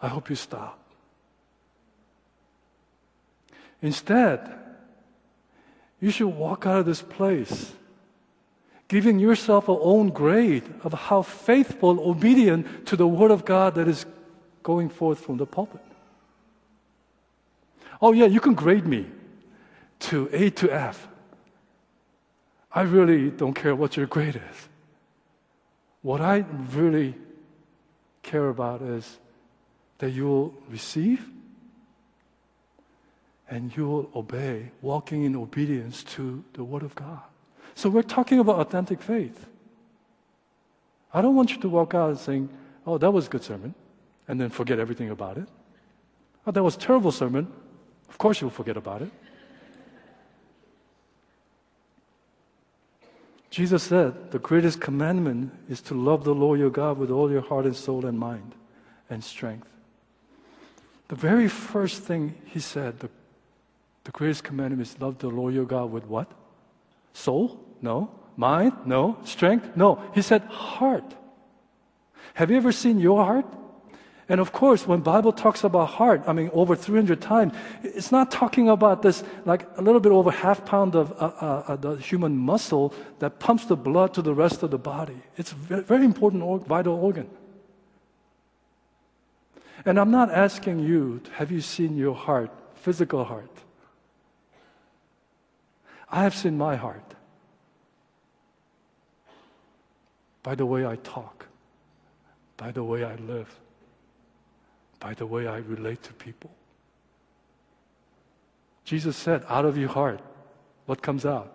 I 0.00 0.08
hope 0.08 0.30
you 0.30 0.36
stop. 0.36 0.81
Instead, 3.82 4.40
you 6.00 6.10
should 6.10 6.28
walk 6.28 6.66
out 6.66 6.78
of 6.78 6.86
this 6.86 7.02
place 7.02 7.72
giving 8.92 9.18
yourself 9.18 9.68
a 9.68 9.72
own 9.72 10.10
grade 10.10 10.62
of 10.84 10.92
how 10.92 11.22
faithful, 11.22 11.98
obedient 12.10 12.86
to 12.86 12.94
the 12.94 13.06
Word 13.06 13.30
of 13.30 13.42
God 13.42 13.74
that 13.76 13.88
is 13.88 14.04
going 14.62 14.90
forth 14.90 15.18
from 15.18 15.38
the 15.38 15.46
pulpit. 15.46 15.80
Oh, 18.02 18.12
yeah, 18.12 18.26
you 18.26 18.38
can 18.38 18.52
grade 18.52 18.86
me 18.86 19.06
to 20.00 20.28
A 20.30 20.50
to 20.50 20.70
F. 20.70 21.08
I 22.70 22.82
really 22.82 23.30
don't 23.30 23.54
care 23.54 23.74
what 23.74 23.96
your 23.96 24.06
grade 24.06 24.36
is. 24.36 24.68
What 26.02 26.20
I 26.20 26.44
really 26.74 27.14
care 28.22 28.50
about 28.50 28.82
is 28.82 29.18
that 29.98 30.10
you 30.10 30.26
will 30.26 30.54
receive 30.68 31.31
and 33.52 33.76
you 33.76 33.86
will 33.86 34.10
obey, 34.16 34.70
walking 34.80 35.24
in 35.24 35.36
obedience 35.36 36.02
to 36.04 36.42
the 36.54 36.64
Word 36.64 36.82
of 36.82 36.94
God. 36.94 37.20
So 37.74 37.90
we're 37.90 38.00
talking 38.00 38.38
about 38.38 38.60
authentic 38.60 39.02
faith. 39.02 39.44
I 41.12 41.20
don't 41.20 41.36
want 41.36 41.50
you 41.50 41.60
to 41.60 41.68
walk 41.68 41.92
out 41.92 42.18
saying, 42.18 42.48
oh, 42.86 42.96
that 42.96 43.10
was 43.10 43.26
a 43.26 43.28
good 43.28 43.44
sermon, 43.44 43.74
and 44.26 44.40
then 44.40 44.48
forget 44.48 44.78
everything 44.78 45.10
about 45.10 45.36
it. 45.36 45.46
Oh, 46.46 46.50
that 46.50 46.62
was 46.62 46.76
a 46.76 46.78
terrible 46.78 47.12
sermon. 47.12 47.46
Of 48.08 48.16
course 48.16 48.40
you'll 48.40 48.48
forget 48.48 48.78
about 48.78 49.02
it. 49.02 49.10
Jesus 53.50 53.82
said, 53.82 54.30
the 54.30 54.38
greatest 54.38 54.80
commandment 54.80 55.52
is 55.68 55.82
to 55.82 55.94
love 55.94 56.24
the 56.24 56.34
Lord 56.34 56.58
your 56.58 56.70
God 56.70 56.96
with 56.96 57.10
all 57.10 57.30
your 57.30 57.42
heart 57.42 57.66
and 57.66 57.76
soul 57.76 58.06
and 58.06 58.18
mind 58.18 58.54
and 59.10 59.22
strength. 59.22 59.68
The 61.08 61.16
very 61.16 61.48
first 61.48 62.00
thing 62.02 62.40
he 62.46 62.58
said, 62.58 63.00
the, 63.00 63.10
the 64.04 64.10
greatest 64.10 64.44
commandment 64.44 64.82
is 64.82 65.00
love 65.00 65.18
the 65.18 65.28
Lord 65.28 65.54
your 65.54 65.64
God 65.64 65.90
with 65.92 66.06
what? 66.06 66.30
Soul? 67.12 67.60
No. 67.80 68.10
Mind? 68.36 68.72
No. 68.84 69.18
Strength? 69.24 69.76
No. 69.76 70.02
He 70.14 70.22
said 70.22 70.42
heart. 70.42 71.14
Have 72.34 72.50
you 72.50 72.56
ever 72.56 72.72
seen 72.72 72.98
your 72.98 73.24
heart? 73.24 73.46
And 74.28 74.40
of 74.40 74.52
course, 74.52 74.86
when 74.86 75.00
Bible 75.00 75.32
talks 75.32 75.62
about 75.62 75.90
heart, 75.90 76.22
I 76.26 76.32
mean, 76.32 76.48
over 76.54 76.74
300 76.74 77.20
times, 77.20 77.52
it's 77.82 78.10
not 78.10 78.30
talking 78.30 78.68
about 78.68 79.02
this, 79.02 79.22
like 79.44 79.68
a 79.76 79.82
little 79.82 80.00
bit 80.00 80.10
over 80.10 80.30
half 80.30 80.64
pound 80.64 80.94
of 80.94 81.12
uh, 81.12 81.32
uh, 81.38 81.64
uh 81.68 81.76
the 81.76 81.96
human 81.96 82.36
muscle 82.36 82.94
that 83.18 83.38
pumps 83.40 83.66
the 83.66 83.76
blood 83.76 84.14
to 84.14 84.22
the 84.22 84.32
rest 84.32 84.62
of 84.62 84.70
the 84.70 84.78
body. 84.78 85.20
It's 85.36 85.52
a 85.52 85.56
very, 85.56 86.06
important 86.06 86.42
or- 86.42 86.60
vital 86.60 86.94
organ. 86.94 87.28
And 89.84 89.98
I'm 89.98 90.10
not 90.10 90.30
asking 90.30 90.78
you, 90.78 91.20
have 91.34 91.52
you 91.52 91.60
seen 91.60 91.96
your 91.96 92.14
heart, 92.14 92.50
physical 92.74 93.24
heart? 93.24 93.51
I 96.12 96.22
have 96.24 96.34
seen 96.34 96.58
my 96.58 96.76
heart 96.76 97.14
by 100.42 100.54
the 100.54 100.66
way 100.66 100.84
I 100.84 100.96
talk, 100.96 101.46
by 102.58 102.70
the 102.70 102.84
way 102.84 103.02
I 103.02 103.14
live, 103.16 103.48
by 105.00 105.14
the 105.14 105.26
way 105.26 105.46
I 105.46 105.58
relate 105.58 106.02
to 106.02 106.12
people. 106.12 106.50
Jesus 108.84 109.16
said, 109.16 109.44
out 109.48 109.64
of 109.64 109.78
your 109.78 109.88
heart, 109.88 110.20
what 110.86 111.00
comes 111.00 111.24
out? 111.24 111.50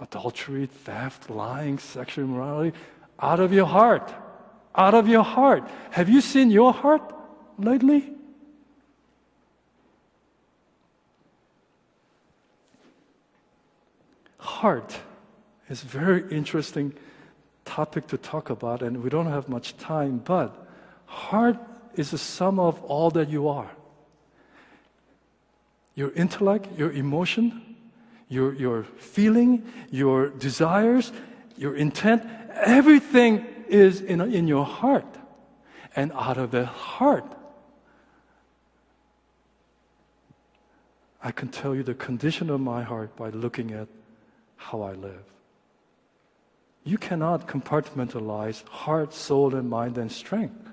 Adultery, 0.00 0.66
theft, 0.66 1.28
lying, 1.28 1.78
sexual 1.78 2.24
immorality. 2.24 2.76
Out 3.20 3.40
of 3.40 3.52
your 3.52 3.66
heart. 3.66 4.12
Out 4.74 4.94
of 4.94 5.06
your 5.06 5.22
heart. 5.22 5.68
Have 5.90 6.08
you 6.08 6.20
seen 6.20 6.50
your 6.50 6.72
heart 6.72 7.12
lately? 7.58 8.12
Heart 14.64 14.96
is 15.68 15.82
a 15.82 15.86
very 15.86 16.24
interesting 16.30 16.90
topic 17.66 18.06
to 18.06 18.16
talk 18.16 18.48
about, 18.48 18.80
and 18.80 19.02
we 19.04 19.10
don't 19.10 19.26
have 19.26 19.46
much 19.46 19.76
time, 19.76 20.16
but 20.24 20.66
heart 21.04 21.58
is 21.96 22.12
the 22.12 22.16
sum 22.16 22.58
of 22.58 22.82
all 22.84 23.10
that 23.10 23.28
you 23.28 23.46
are 23.46 23.70
your 25.94 26.10
intellect, 26.12 26.66
your 26.78 26.90
emotion, 26.92 27.76
your, 28.28 28.54
your 28.54 28.84
feeling, 28.96 29.62
your 29.90 30.30
desires, 30.30 31.12
your 31.56 31.76
intent, 31.76 32.24
everything 32.54 33.44
is 33.68 34.00
in, 34.00 34.22
in 34.22 34.48
your 34.48 34.64
heart. 34.64 35.12
And 35.94 36.10
out 36.12 36.38
of 36.38 36.50
the 36.52 36.64
heart, 36.64 37.30
I 41.22 41.30
can 41.32 41.48
tell 41.48 41.74
you 41.76 41.82
the 41.82 41.94
condition 41.94 42.48
of 42.48 42.60
my 42.60 42.82
heart 42.82 43.14
by 43.14 43.28
looking 43.28 43.70
at 43.70 43.88
how 44.56 44.82
I 44.82 44.92
live. 44.92 45.24
You 46.84 46.98
cannot 46.98 47.48
compartmentalize 47.48 48.66
heart, 48.68 49.14
soul, 49.14 49.54
and 49.54 49.70
mind 49.70 49.96
and 49.96 50.12
strength. 50.12 50.68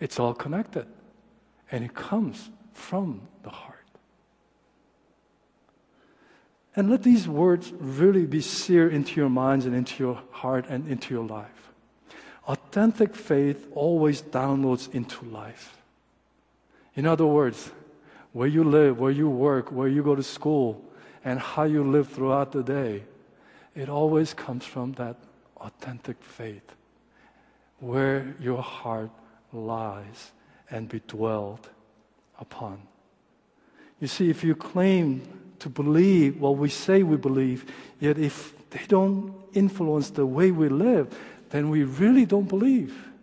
It's 0.00 0.18
all 0.18 0.34
connected, 0.34 0.86
and 1.70 1.84
it 1.84 1.94
comes 1.94 2.50
from 2.72 3.22
the 3.42 3.50
heart. 3.50 3.78
And 6.76 6.90
let 6.90 7.02
these 7.02 7.28
words 7.28 7.72
really 7.78 8.26
be 8.26 8.40
seared 8.40 8.92
into 8.92 9.20
your 9.20 9.30
minds 9.30 9.64
and 9.64 9.74
into 9.74 10.02
your 10.02 10.20
heart 10.30 10.66
and 10.68 10.88
into 10.88 11.14
your 11.14 11.24
life. 11.24 11.70
Authentic 12.48 13.14
faith 13.14 13.68
always 13.74 14.22
downloads 14.22 14.92
into 14.92 15.24
life. 15.26 15.76
In 16.96 17.06
other 17.06 17.26
words, 17.26 17.70
where 18.32 18.48
you 18.48 18.64
live, 18.64 18.98
where 18.98 19.10
you 19.10 19.28
work, 19.28 19.70
where 19.70 19.88
you 19.88 20.02
go 20.02 20.16
to 20.16 20.22
school, 20.22 20.84
and 21.24 21.40
how 21.40 21.64
you 21.64 21.82
live 21.82 22.08
throughout 22.08 22.52
the 22.52 22.62
day, 22.62 23.02
it 23.74 23.88
always 23.88 24.34
comes 24.34 24.64
from 24.64 24.92
that 24.92 25.16
authentic 25.56 26.22
faith 26.22 26.74
where 27.80 28.34
your 28.40 28.62
heart 28.62 29.10
lies 29.52 30.32
and 30.70 30.88
be 30.88 31.00
dwelled 31.06 31.68
upon. 32.38 32.80
You 34.00 34.06
see, 34.06 34.30
if 34.30 34.44
you 34.44 34.54
claim 34.54 35.22
to 35.60 35.68
believe 35.68 36.40
what 36.40 36.56
we 36.58 36.68
say 36.68 37.02
we 37.02 37.16
believe, 37.16 37.64
yet 38.00 38.18
if 38.18 38.52
they 38.70 38.82
don't 38.86 39.34
influence 39.54 40.10
the 40.10 40.26
way 40.26 40.50
we 40.50 40.68
live, 40.68 41.16
then 41.50 41.70
we 41.70 41.84
really 41.84 42.26
don't 42.26 42.48
believe. 42.48 43.13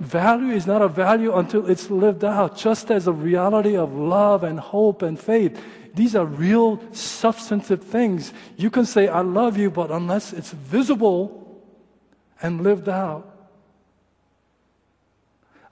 Value 0.00 0.52
is 0.52 0.66
not 0.66 0.80
a 0.80 0.88
value 0.88 1.34
until 1.34 1.68
it's 1.68 1.90
lived 1.90 2.24
out, 2.24 2.56
just 2.56 2.90
as 2.90 3.06
a 3.06 3.12
reality 3.12 3.76
of 3.76 3.92
love 3.92 4.44
and 4.44 4.60
hope 4.60 5.02
and 5.02 5.18
faith 5.18 5.60
these 5.98 6.14
are 6.14 6.24
real 6.24 6.80
substantive 6.92 7.82
things. 7.82 8.32
You 8.56 8.70
can 8.70 8.86
say, 8.86 9.08
I 9.08 9.20
love 9.22 9.58
you, 9.58 9.68
but 9.68 9.90
unless 9.90 10.32
it's 10.32 10.52
visible 10.52 11.60
and 12.40 12.62
lived 12.62 12.88
out, 12.88 13.34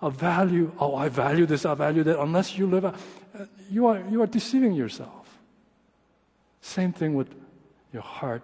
a 0.03 0.11
value, 0.11 0.73
oh, 0.81 0.97
I 0.97 1.09
value 1.09 1.47
this, 1.47 1.65
I 1.65 1.75
value 1.75 2.03
that, 2.03 2.21
unless 2.21 2.59
you 2.59 2.67
live 2.67 2.87
out, 2.87 2.97
you 3.71 3.87
are, 3.87 4.03
you 4.11 4.21
are 4.21 4.27
deceiving 4.27 4.73
yourself. 4.73 5.39
Same 6.61 6.93
thing 6.93 7.15
with 7.15 7.33
your 7.93 8.03
heart 8.03 8.43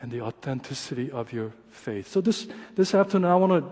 and 0.00 0.10
the 0.10 0.22
authenticity 0.22 1.08
of 1.12 1.32
your 1.32 1.52
faith. 1.70 2.08
So 2.08 2.20
this, 2.20 2.48
this 2.74 2.96
afternoon, 2.96 3.30
I 3.30 3.36
want 3.36 3.64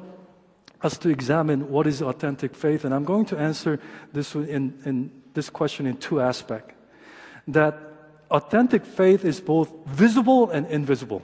us 0.82 0.96
to 0.98 1.08
examine 1.08 1.70
what 1.70 1.86
is 1.86 2.02
authentic 2.02 2.54
faith, 2.54 2.84
and 2.84 2.94
I'm 2.94 3.04
going 3.04 3.24
to 3.26 3.36
answer 3.36 3.80
this 4.12 4.34
in, 4.34 4.78
in 4.84 5.10
this 5.34 5.50
question 5.50 5.86
in 5.86 5.96
two 5.96 6.20
aspects 6.20 6.74
that 7.48 7.78
authentic 8.30 8.84
faith 8.84 9.24
is 9.24 9.40
both 9.40 9.72
visible 9.86 10.50
and 10.50 10.66
invisible. 10.66 11.22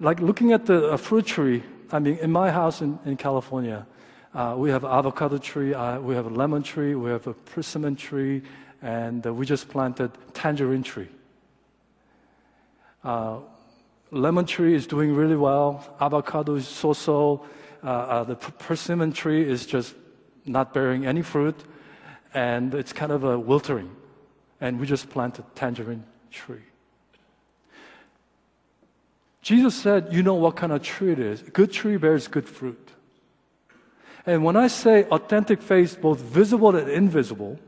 Like 0.00 0.20
looking 0.20 0.52
at 0.52 0.66
the 0.66 0.98
fruit 0.98 1.26
tree, 1.26 1.62
I 1.92 2.00
mean, 2.00 2.16
in 2.18 2.32
my 2.32 2.50
house 2.50 2.80
in, 2.80 2.98
in 3.04 3.16
California, 3.16 3.86
uh, 4.34 4.54
we 4.58 4.70
have 4.70 4.84
avocado 4.84 5.38
tree, 5.38 5.74
uh, 5.74 6.00
we 6.00 6.14
have 6.14 6.26
a 6.26 6.30
lemon 6.30 6.62
tree, 6.62 6.94
we 6.94 7.10
have 7.10 7.26
a 7.26 7.34
persimmon 7.34 7.96
tree, 7.96 8.42
and 8.80 9.26
uh, 9.26 9.32
we 9.32 9.46
just 9.46 9.68
planted 9.68 10.10
tangerine 10.34 10.82
tree. 10.82 11.08
Uh, 13.04 13.38
lemon 14.10 14.46
tree 14.46 14.74
is 14.74 14.86
doing 14.86 15.14
really 15.14 15.36
well. 15.36 15.96
Avocado 16.00 16.54
is 16.54 16.66
so-so. 16.66 17.44
Uh, 17.84 17.88
uh, 17.88 18.24
the 18.24 18.36
persimmon 18.36 19.12
tree 19.12 19.48
is 19.48 19.66
just 19.66 19.94
not 20.46 20.72
bearing 20.72 21.06
any 21.06 21.22
fruit, 21.22 21.56
and 22.34 22.74
it's 22.74 22.92
kind 22.92 23.12
of 23.12 23.24
a 23.24 23.38
wiltering 23.38 23.96
and 24.62 24.78
we 24.78 24.86
just 24.86 25.10
planted 25.10 25.44
a 25.44 25.58
tangerine 25.58 26.04
tree. 26.30 26.62
Jesus 29.42 29.74
said, 29.74 30.12
You 30.12 30.22
know 30.22 30.34
what 30.34 30.54
kind 30.54 30.72
of 30.72 30.82
tree 30.82 31.10
it 31.10 31.18
is. 31.18 31.42
A 31.42 31.50
good 31.50 31.72
tree 31.72 31.96
bears 31.96 32.28
good 32.28 32.48
fruit. 32.48 32.92
And 34.24 34.44
when 34.44 34.54
I 34.54 34.68
say 34.68 35.02
authentic 35.06 35.60
faith, 35.60 36.00
both 36.00 36.20
visible 36.20 36.76
and 36.76 36.88
invisible, 36.88 37.58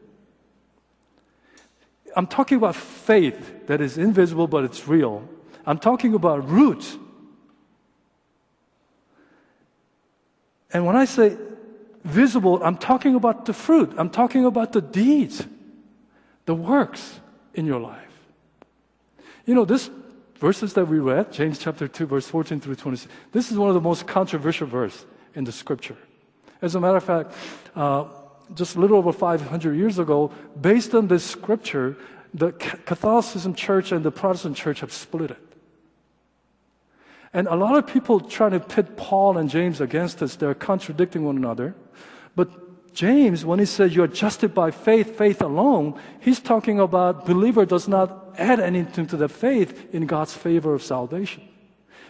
I'm 2.17 2.29
talking 2.29 2.59
about 2.59 2.77
faith 2.77 3.67
that 3.67 3.81
is 3.81 3.99
invisible 3.99 4.47
but 4.47 4.63
it's 4.63 4.87
real. 4.87 5.29
I'm 5.67 5.79
talking 5.79 6.15
about 6.15 6.49
roots. 6.49 6.97
And 10.75 10.85
when 10.85 10.97
I 10.97 11.05
say 11.05 11.39
visible, 12.03 12.63
I'm 12.63 12.77
talking 12.77 13.15
about 13.15 13.47
the 13.47 13.53
fruit. 13.53 13.95
I'm 13.97 14.11
talking 14.11 14.45
about 14.45 14.73
the 14.73 14.83
deeds, 14.83 15.47
the 16.45 16.55
works 16.55 17.21
in 17.55 17.65
your 17.65 17.81
life. 17.81 18.01
You 19.47 19.55
know, 19.55 19.65
this 19.65 19.89
verses 20.39 20.75
that 20.75 20.87
we 20.87 20.99
read, 20.99 21.33
James 21.33 21.59
chapter 21.59 21.87
2, 21.87 22.07
verse 22.07 22.27
14 22.27 22.61
through 22.61 22.75
26, 22.75 23.13
this 23.31 23.51
is 23.53 23.57
one 23.57 23.69
of 23.69 23.75
the 23.75 23.81
most 23.81 24.07
controversial 24.07 24.67
verses 24.67 25.07
in 25.35 25.45
the 25.45 25.53
scripture. 25.53 25.97
As 26.61 26.75
a 26.75 26.81
matter 26.81 26.97
of 26.97 27.05
fact, 27.05 27.33
uh, 27.77 28.07
just 28.55 28.77
a 28.77 28.81
little 28.81 28.99
over 28.99 29.13
500 29.13 29.75
years 29.77 29.99
ago, 29.99 30.33
based 30.61 30.95
on 30.95 31.07
this 31.07 31.25
scripture, 31.25 31.97
the 32.33 32.53
Catholicism 32.53 33.55
church 33.55 33.93
and 33.93 34.05
the 34.05 34.11
Protestant 34.11 34.57
church 34.57 34.81
have 34.81 34.93
split 34.93 35.31
it. 35.31 35.54
And 37.35 37.49
a 37.49 37.57
lot 37.57 37.77
of 37.77 37.87
people 37.87 38.21
trying 38.21 38.53
to 38.53 38.61
pit 38.61 38.97
Paul 38.97 39.37
and 39.39 39.51
James 39.51 39.81
against 39.81 40.23
us, 40.23 40.37
they're 40.37 40.55
contradicting 40.55 41.25
one 41.25 41.37
another. 41.37 41.75
But 42.37 42.95
James, 42.95 43.45
when 43.45 43.59
he 43.59 43.65
says 43.67 43.95
you're 43.95 44.07
justified 44.07 44.55
by 44.55 44.71
faith, 44.71 45.19
faith 45.19 45.43
alone, 45.43 46.01
he's 46.21 46.39
talking 46.39 46.79
about 46.79 47.27
believer 47.27 47.67
does 47.67 47.89
not 47.89 48.37
add 48.39 48.61
anything 48.61 49.09
to 49.09 49.17
the 49.17 49.29
faith 49.29 49.93
in 49.93 50.07
God's 50.07 50.33
favor 50.33 50.75
of 50.75 50.83
salvation. 50.83 51.43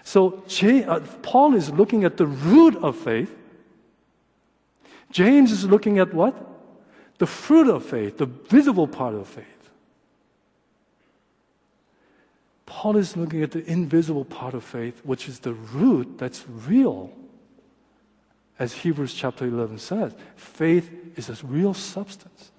So 0.02 0.44
uh, 0.62 1.00
Paul 1.22 1.54
is 1.54 1.70
looking 1.70 2.04
at 2.04 2.18
the 2.18 2.26
root 2.26 2.76
of 2.76 2.94
faith. 2.94 3.34
James 5.10 5.50
is 5.50 5.64
looking 5.64 5.98
at 5.98 6.12
what? 6.12 6.36
The 7.16 7.26
fruit 7.26 7.68
of 7.68 7.86
faith, 7.86 8.18
the 8.18 8.26
visible 8.26 8.86
part 8.86 9.14
of 9.14 9.26
faith. 9.26 9.53
Paul 12.66 12.96
is 12.96 13.16
looking 13.16 13.42
at 13.42 13.50
the 13.50 13.64
invisible 13.70 14.24
part 14.24 14.54
of 14.54 14.64
faith, 14.64 15.00
which 15.04 15.28
is 15.28 15.40
the 15.40 15.52
root 15.52 16.18
that's 16.18 16.44
real 16.48 17.12
as 18.58 18.72
Hebrews 18.72 19.14
chapter 19.14 19.46
11 19.46 19.78
says, 19.78 20.14
faith 20.36 20.90
is 21.16 21.28
a 21.28 21.46
real 21.46 21.74
substance. 21.74 22.52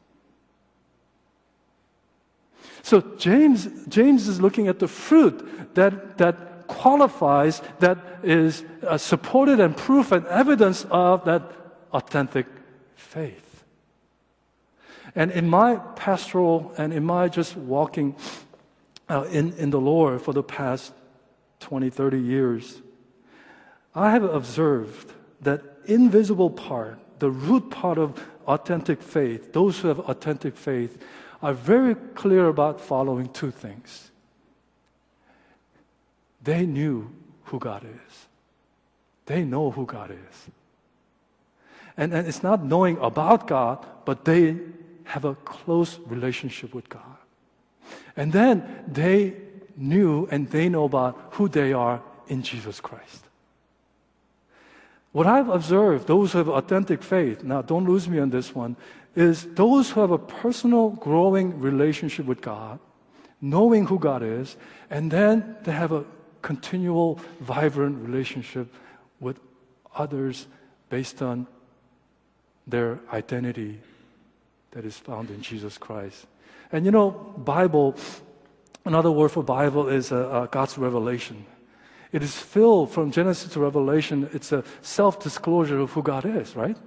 So 2.84 3.02
James, 3.18 3.68
James 3.88 4.28
is 4.28 4.42
looking 4.42 4.68
at 4.68 4.80
the 4.80 4.88
fruit 4.88 5.76
that, 5.76 6.18
that 6.18 6.68
qualifies, 6.68 7.62
that 7.80 7.98
is 8.24 8.64
uh, 8.86 8.98
supported 8.98 9.60
and 9.60 9.76
proof 9.76 10.12
and 10.12 10.26
evidence 10.28 10.86
of 10.92 11.26
that 11.26 11.52
authentic 11.94 12.46
faith. 12.96 13.64
And 15.16 15.32
in 15.32 15.50
my 15.50 15.78
pastoral 15.96 16.74
and 16.78 16.94
in 16.94 17.06
my 17.06 17.30
just 17.30 17.56
walking 17.56 18.18
uh, 19.10 19.24
in, 19.32 19.54
in 19.54 19.70
the 19.70 19.80
Lord 19.80 20.22
for 20.22 20.34
the 20.34 20.44
past 20.44 20.94
20, 21.60 21.90
30 21.90 22.20
years, 22.20 22.82
I 23.94 24.12
have 24.12 24.24
observed 24.24 25.14
that 25.42 25.62
invisible 25.86 26.50
part, 26.50 27.00
the 27.20 27.30
root 27.30 27.70
part 27.70 27.98
of 27.98 28.22
authentic 28.48 29.02
faith, 29.02 29.54
those 29.54 29.80
who 29.80 29.88
have 29.88 30.00
authentic 30.00 30.58
faith, 30.58 31.02
are 31.42 31.54
very 31.54 31.96
clear 32.16 32.48
about 32.48 32.82
following 32.82 33.30
two 33.30 33.52
things. 33.52 34.12
They 36.44 36.66
knew 36.66 37.12
who 37.46 37.60
God 37.60 37.84
is, 37.84 38.26
they 39.26 39.44
know 39.44 39.72
who 39.72 39.86
God 39.86 40.12
is. 40.12 40.50
And, 41.98 42.14
and 42.14 42.28
it's 42.28 42.44
not 42.44 42.64
knowing 42.64 42.98
about 42.98 43.48
God, 43.48 43.86
but 44.04 44.26
they 44.26 44.58
have 45.06 45.24
a 45.24 45.36
close 45.36 45.98
relationship 46.06 46.74
with 46.74 46.90
God. 46.90 47.18
And 48.16 48.32
then 48.32 48.84
they 48.88 49.36
knew 49.76 50.28
and 50.32 50.50
they 50.50 50.70
know 50.70 50.86
about 50.86 51.18
who 51.32 51.48
they 51.48 51.74
are 51.74 52.02
in 52.28 52.42
Jesus 52.42 52.80
Christ. 52.80 53.24
What 55.12 55.28
I've 55.28 55.50
observed, 55.50 56.08
those 56.08 56.34
who 56.34 56.40
have 56.40 56.50
authentic 56.50 57.02
faith, 57.02 57.44
now 57.44 57.62
don't 57.62 57.86
lose 57.86 58.10
me 58.10 58.20
on 58.20 58.32
this 58.32 58.54
one, 58.54 58.76
is 59.16 59.46
those 59.56 59.92
who 59.92 60.02
have 60.02 60.12
a 60.12 60.18
personal 60.18 60.90
growing 60.90 61.60
relationship 61.60 62.26
with 62.26 62.42
God, 62.42 62.80
knowing 63.40 63.86
who 63.86 63.98
God 63.98 64.24
is, 64.24 64.58
and 64.90 65.10
then 65.10 65.56
they 65.64 65.72
have 65.72 65.94
a 65.94 66.04
continual, 66.42 67.20
vibrant 67.40 68.06
relationship 68.06 68.74
with 69.20 69.40
others 69.96 70.48
based 70.90 71.22
on 71.22 71.48
their 72.68 73.00
identity 73.14 73.80
that 74.72 74.86
is 74.86 74.98
found 74.98 75.30
in 75.30 75.42
Jesus 75.42 75.78
Christ. 75.78 76.28
And 76.72 76.86
you 76.86 76.92
know, 76.92 77.12
Bible, 77.38 77.96
another 78.86 79.12
word 79.12 79.30
for 79.30 79.44
Bible 79.44 79.88
is 79.90 80.12
uh, 80.12 80.30
uh, 80.30 80.46
God's 80.48 80.78
revelation. 80.78 81.46
It 82.12 82.24
is 82.24 82.36
filled 82.36 82.92
from 82.92 83.12
Genesis 83.12 83.52
to 83.54 83.60
Revelation. 83.60 84.30
It's 84.34 84.52
a 84.52 84.64
self 84.82 85.20
disclosure 85.20 85.80
of 85.80 85.92
who 85.92 86.02
God 86.02 86.26
is, 86.26 86.56
right? 86.56 86.78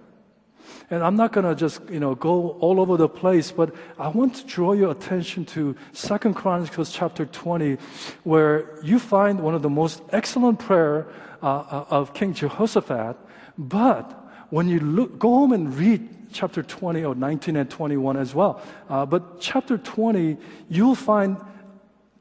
And 0.90 1.02
I'm 1.02 1.16
not 1.16 1.32
going 1.32 1.44
to 1.44 1.54
just, 1.54 1.82
you 1.90 2.00
know, 2.00 2.14
go 2.14 2.50
all 2.60 2.80
over 2.80 2.96
the 2.96 3.08
place, 3.08 3.52
but 3.52 3.74
I 3.98 4.08
want 4.08 4.36
to 4.36 4.46
draw 4.46 4.72
your 4.72 4.90
attention 4.90 5.44
to 5.46 5.76
Second 5.92 6.34
Chronicles 6.34 6.92
chapter 6.92 7.26
20, 7.26 7.76
where 8.24 8.78
you 8.82 8.98
find 8.98 9.40
one 9.40 9.54
of 9.54 9.62
the 9.62 9.70
most 9.70 10.02
excellent 10.10 10.58
prayer 10.58 11.08
uh, 11.42 11.46
uh 11.46 11.84
of 11.90 12.14
King 12.14 12.32
Jehoshaphat. 12.32 13.16
But 13.58 14.12
when 14.50 14.68
you 14.68 14.80
look, 14.80 15.18
go 15.18 15.28
home 15.28 15.52
and 15.52 15.74
read 15.74 16.08
chapter 16.32 16.62
20 16.62 17.04
or 17.04 17.14
19 17.14 17.56
and 17.56 17.70
21 17.70 18.16
as 18.16 18.34
well. 18.34 18.62
Uh, 18.88 19.06
but 19.06 19.40
chapter 19.40 19.78
20, 19.78 20.36
you'll 20.68 20.94
find 20.94 21.36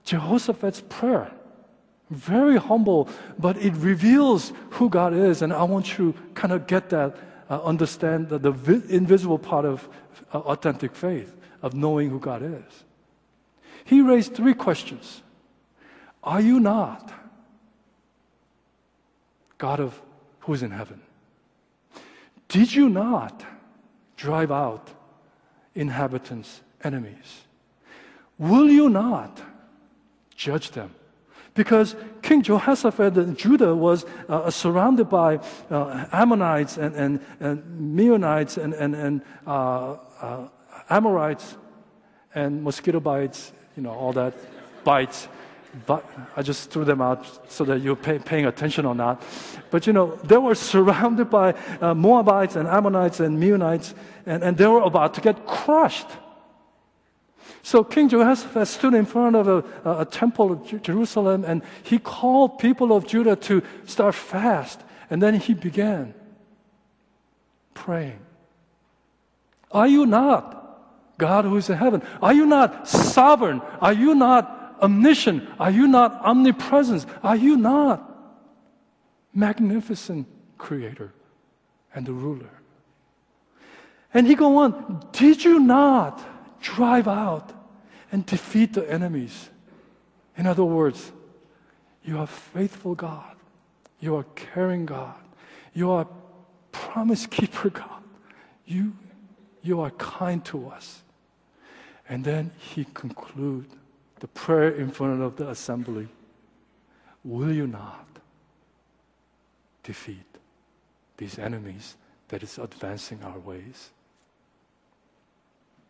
Jehoshaphat's 0.04 0.82
prayer. 0.90 1.32
Very 2.10 2.58
humble, 2.58 3.10
but 3.38 3.58
it 3.58 3.74
reveals 3.74 4.54
who 4.72 4.90
God 4.90 5.14
is. 5.14 5.42
And 5.42 5.52
I 5.52 5.64
want 5.64 5.98
you 5.98 6.14
kind 6.36 6.54
of 6.54 6.66
get 6.66 6.90
that, 6.90 7.18
uh, 7.50 7.62
understand 7.64 8.30
the, 8.30 8.40
the 8.40 8.52
vi- 8.52 8.96
invisible 8.96 9.38
part 9.38 9.66
of 9.66 9.88
uh, 10.34 10.40
authentic 10.40 10.96
faith, 10.96 11.36
of 11.62 11.74
knowing 11.74 12.10
who 12.10 12.20
God 12.20 12.42
is. 12.44 12.84
He 13.84 14.02
raised 14.02 14.36
three 14.36 14.54
questions 14.54 15.22
Are 16.24 16.42
you 16.42 16.60
not 16.60 17.12
God 19.58 19.80
of 19.80 20.02
who 20.42 20.54
is 20.54 20.64
in 20.64 20.72
heaven? 20.72 21.02
Did 22.48 22.74
you 22.74 22.88
not 22.88 23.46
drive 24.18 24.52
out 24.52 24.90
inhabitants, 25.74 26.62
enemies? 26.84 27.46
Will 28.38 28.70
you 28.70 28.90
not 28.90 29.42
judge 30.36 30.72
them? 30.72 30.94
Because 31.54 31.96
King 32.22 32.44
Jehoshaphat 32.44 33.18
and 33.18 33.36
Judah 33.36 33.74
was 33.74 34.06
uh, 34.30 34.52
surrounded 34.52 35.10
by 35.10 35.40
uh, 35.72 36.06
Ammonites 36.12 36.78
and, 36.78 36.94
and, 36.96 37.20
and 37.40 37.98
Meunites 37.98 38.62
and, 38.62 38.76
and, 38.76 38.94
and 38.94 39.22
uh, 39.48 39.98
uh, 40.22 40.48
Amorites 40.90 41.58
and 42.36 42.64
mosquito 42.64 43.00
bites, 43.00 43.52
you 43.76 43.82
know, 43.82 43.92
all 43.92 44.14
that 44.14 44.36
bites. 44.84 45.28
But 45.86 46.10
I 46.36 46.42
just 46.42 46.72
threw 46.72 46.86
them 46.86 47.02
out 47.02 47.52
so 47.52 47.64
that 47.66 47.82
you're 47.82 47.96
pay, 47.96 48.20
paying 48.20 48.46
attention 48.46 48.86
or 48.86 48.96
not. 48.96 49.22
But 49.70 49.88
you 49.88 49.94
know, 49.94 50.16
they 50.24 50.38
were 50.38 50.56
surrounded 50.72 51.30
by 51.30 51.54
uh, 51.82 51.94
Moabites 51.94 52.56
and 52.56 52.68
Ammonites 52.68 53.20
and 53.20 53.38
Meunites, 53.42 53.94
and, 54.26 54.44
and 54.44 54.58
they 54.58 54.68
were 54.68 54.82
about 54.82 55.14
to 55.16 55.22
get 55.22 55.46
crushed. 55.46 56.08
So 57.68 57.84
King 57.84 58.08
Jehoshaphat 58.08 58.68
stood 58.68 58.94
in 58.94 59.06
front 59.06 59.36
of 59.36 59.48
a, 59.48 59.64
a, 59.84 60.00
a 60.00 60.06
temple 60.06 60.54
of 60.54 60.82
Jerusalem 60.82 61.44
and 61.46 61.62
he 61.84 62.00
called 62.00 62.60
people 62.60 62.96
of 62.96 63.06
Judah 63.06 63.36
to 63.36 63.62
start 63.86 64.16
fast. 64.16 64.80
And 65.10 65.22
then 65.22 65.36
he 65.36 65.54
began 65.54 66.14
praying. 67.74 68.20
Are 69.72 69.88
you 69.88 70.06
not 70.06 70.54
God 71.18 71.46
who 71.46 71.58
is 71.58 71.70
in 71.70 71.78
heaven? 71.78 72.02
Are 72.22 72.34
you 72.34 72.46
not 72.46 72.88
sovereign? 72.88 73.62
Are 73.82 73.94
you 73.94 74.16
not 74.16 74.57
omniscient? 74.82 75.48
Are 75.60 75.72
you 75.72 75.88
not 75.88 76.22
omnipresent? 76.24 77.06
Are 77.24 77.36
you 77.36 77.58
not 77.58 78.04
magnificent 79.34 80.28
creator 80.58 81.14
and 81.94 82.06
the 82.06 82.14
ruler? 82.14 82.50
And 84.14 84.26
he 84.26 84.36
go 84.36 84.58
on, 84.58 85.06
did 85.12 85.44
you 85.44 85.60
not 85.60 86.24
drive 86.62 87.08
out 87.08 87.54
and 88.12 88.26
defeat 88.26 88.74
the 88.74 88.90
enemies. 88.92 89.50
In 90.38 90.46
other 90.46 90.64
words, 90.64 91.12
you 92.04 92.18
are 92.18 92.28
faithful 92.28 92.96
God. 92.96 93.36
You 94.00 94.16
are 94.16 94.26
caring 94.36 94.86
God. 94.86 95.16
You 95.74 95.92
are 95.92 96.08
promise 96.72 97.26
keeper 97.26 97.70
God. 97.70 98.04
You, 98.66 98.96
you 99.62 99.82
are 99.82 99.92
kind 99.92 100.44
to 100.46 100.70
us. 100.70 101.02
And 102.08 102.24
then 102.24 102.52
he 102.58 102.86
conclude 102.94 103.68
the 104.20 104.28
prayer 104.28 104.70
in 104.70 104.90
front 104.90 105.22
of 105.22 105.36
the 105.36 105.50
assembly 105.50 106.08
will 107.24 107.52
you 107.52 107.68
not 107.68 108.08
defeat 109.84 110.26
these 111.18 111.38
enemies 111.38 111.96
that 112.30 112.44
is 112.44 112.58
advancing 112.58 113.22
our 113.24 113.40
ways? 113.40 113.90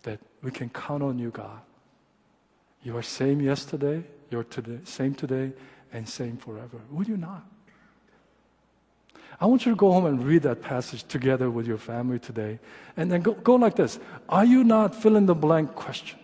That 0.04 0.20
we 0.42 0.52
can 0.52 0.70
count 0.70 1.04
on 1.04 1.20
you, 1.20 1.32
God. 1.32 1.62
You 2.84 2.96
are 2.98 3.04
same 3.04 3.42
yesterday, 3.42 4.04
you're 4.30 4.44
today, 4.44 4.80
same 4.84 5.14
today, 5.14 5.52
and 5.92 6.08
same 6.08 6.38
forever. 6.38 6.80
Will 6.90 7.06
you 7.06 7.18
not? 7.18 7.46
I 9.40 9.46
want 9.46 9.66
you 9.66 9.72
to 9.72 9.76
go 9.76 9.92
home 9.92 10.06
and 10.06 10.24
read 10.24 10.44
that 10.44 10.62
passage 10.62 11.04
together 11.04 11.52
with 11.52 11.68
your 11.68 11.78
family 11.78 12.18
today. 12.18 12.60
And 12.96 13.12
then 13.12 13.22
go, 13.22 13.34
go 13.34 13.56
like 13.56 13.76
this 13.76 14.00
Are 14.30 14.46
you 14.46 14.64
not 14.64 14.96
fill 14.96 15.16
in 15.16 15.26
the 15.26 15.36
blank 15.36 15.76
question? 15.76 16.20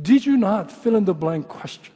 Did 0.00 0.24
you 0.24 0.36
not 0.36 0.72
fill 0.72 0.96
in 0.96 1.04
the 1.04 1.14
blank 1.14 1.48
question? 1.48 1.92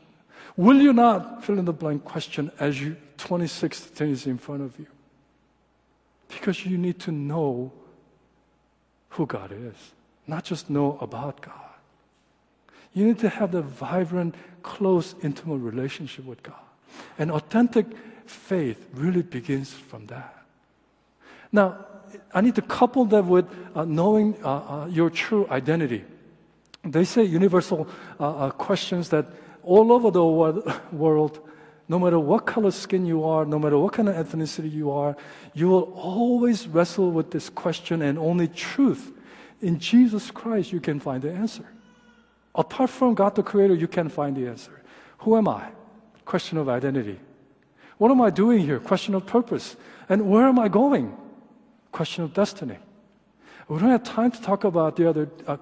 Will 0.56 0.80
you 0.80 0.92
not 0.92 1.44
fill 1.44 1.58
in 1.58 1.64
the 1.64 1.72
blank 1.72 2.04
question 2.04 2.50
as 2.58 2.80
you 2.80 2.96
26 3.18 3.80
things 3.80 4.26
in 4.26 4.38
front 4.38 4.62
of 4.62 4.78
you? 4.78 4.86
Because 6.28 6.64
you 6.64 6.78
need 6.78 6.98
to 7.00 7.12
know 7.12 7.72
who 9.10 9.26
God 9.26 9.52
is, 9.52 9.74
not 10.26 10.44
just 10.44 10.68
know 10.68 10.98
about 11.00 11.40
God. 11.40 11.54
You 12.92 13.06
need 13.06 13.18
to 13.20 13.28
have 13.28 13.52
the 13.52 13.62
vibrant, 13.62 14.34
close, 14.62 15.14
intimate 15.22 15.58
relationship 15.58 16.24
with 16.24 16.42
God. 16.42 16.54
And 17.18 17.30
authentic 17.30 17.86
faith 18.26 18.88
really 18.94 19.22
begins 19.22 19.72
from 19.72 20.06
that. 20.06 20.44
Now, 21.52 21.84
I 22.32 22.40
need 22.40 22.54
to 22.54 22.62
couple 22.62 23.04
that 23.06 23.24
with 23.24 23.46
uh, 23.74 23.84
knowing 23.84 24.36
uh, 24.42 24.48
uh, 24.48 24.86
your 24.86 25.10
true 25.10 25.46
identity. 25.50 26.04
They 26.90 27.04
say 27.04 27.24
universal 27.24 27.88
uh, 28.20 28.46
uh, 28.46 28.50
questions 28.50 29.08
that 29.10 29.26
all 29.62 29.92
over 29.92 30.10
the 30.10 30.24
world, 30.92 31.40
no 31.88 31.98
matter 31.98 32.18
what 32.18 32.46
color 32.46 32.70
skin 32.70 33.06
you 33.06 33.24
are, 33.24 33.44
no 33.44 33.58
matter 33.58 33.78
what 33.78 33.92
kind 33.92 34.08
of 34.08 34.14
ethnicity 34.14 34.72
you 34.72 34.90
are, 34.90 35.16
you 35.54 35.68
will 35.68 35.92
always 35.94 36.66
wrestle 36.66 37.10
with 37.10 37.30
this 37.30 37.48
question, 37.48 38.02
and 38.02 38.18
only 38.18 38.48
truth 38.48 39.12
in 39.60 39.78
Jesus 39.78 40.30
Christ 40.30 40.72
you 40.72 40.80
can 40.80 41.00
find 41.00 41.22
the 41.22 41.32
answer. 41.32 41.66
Apart 42.54 42.90
from 42.90 43.14
God 43.14 43.34
the 43.34 43.42
Creator, 43.42 43.74
you 43.74 43.88
can't 43.88 44.10
find 44.10 44.36
the 44.36 44.48
answer. 44.48 44.82
Who 45.18 45.36
am 45.36 45.48
I? 45.48 45.68
Question 46.24 46.58
of 46.58 46.68
identity. 46.68 47.20
What 47.98 48.10
am 48.10 48.20
I 48.20 48.30
doing 48.30 48.60
here? 48.60 48.78
Question 48.78 49.14
of 49.14 49.26
purpose. 49.26 49.76
And 50.08 50.28
where 50.30 50.46
am 50.46 50.58
I 50.58 50.68
going? 50.68 51.16
Question 51.92 52.24
of 52.24 52.34
destiny. 52.34 52.78
We 53.68 53.78
don't 53.78 53.90
have 53.90 54.04
time 54.04 54.30
to 54.30 54.40
talk 54.40 54.64
about 54.64 54.96
the 54.96 55.08
other 55.08 55.28
uh, 55.46 55.56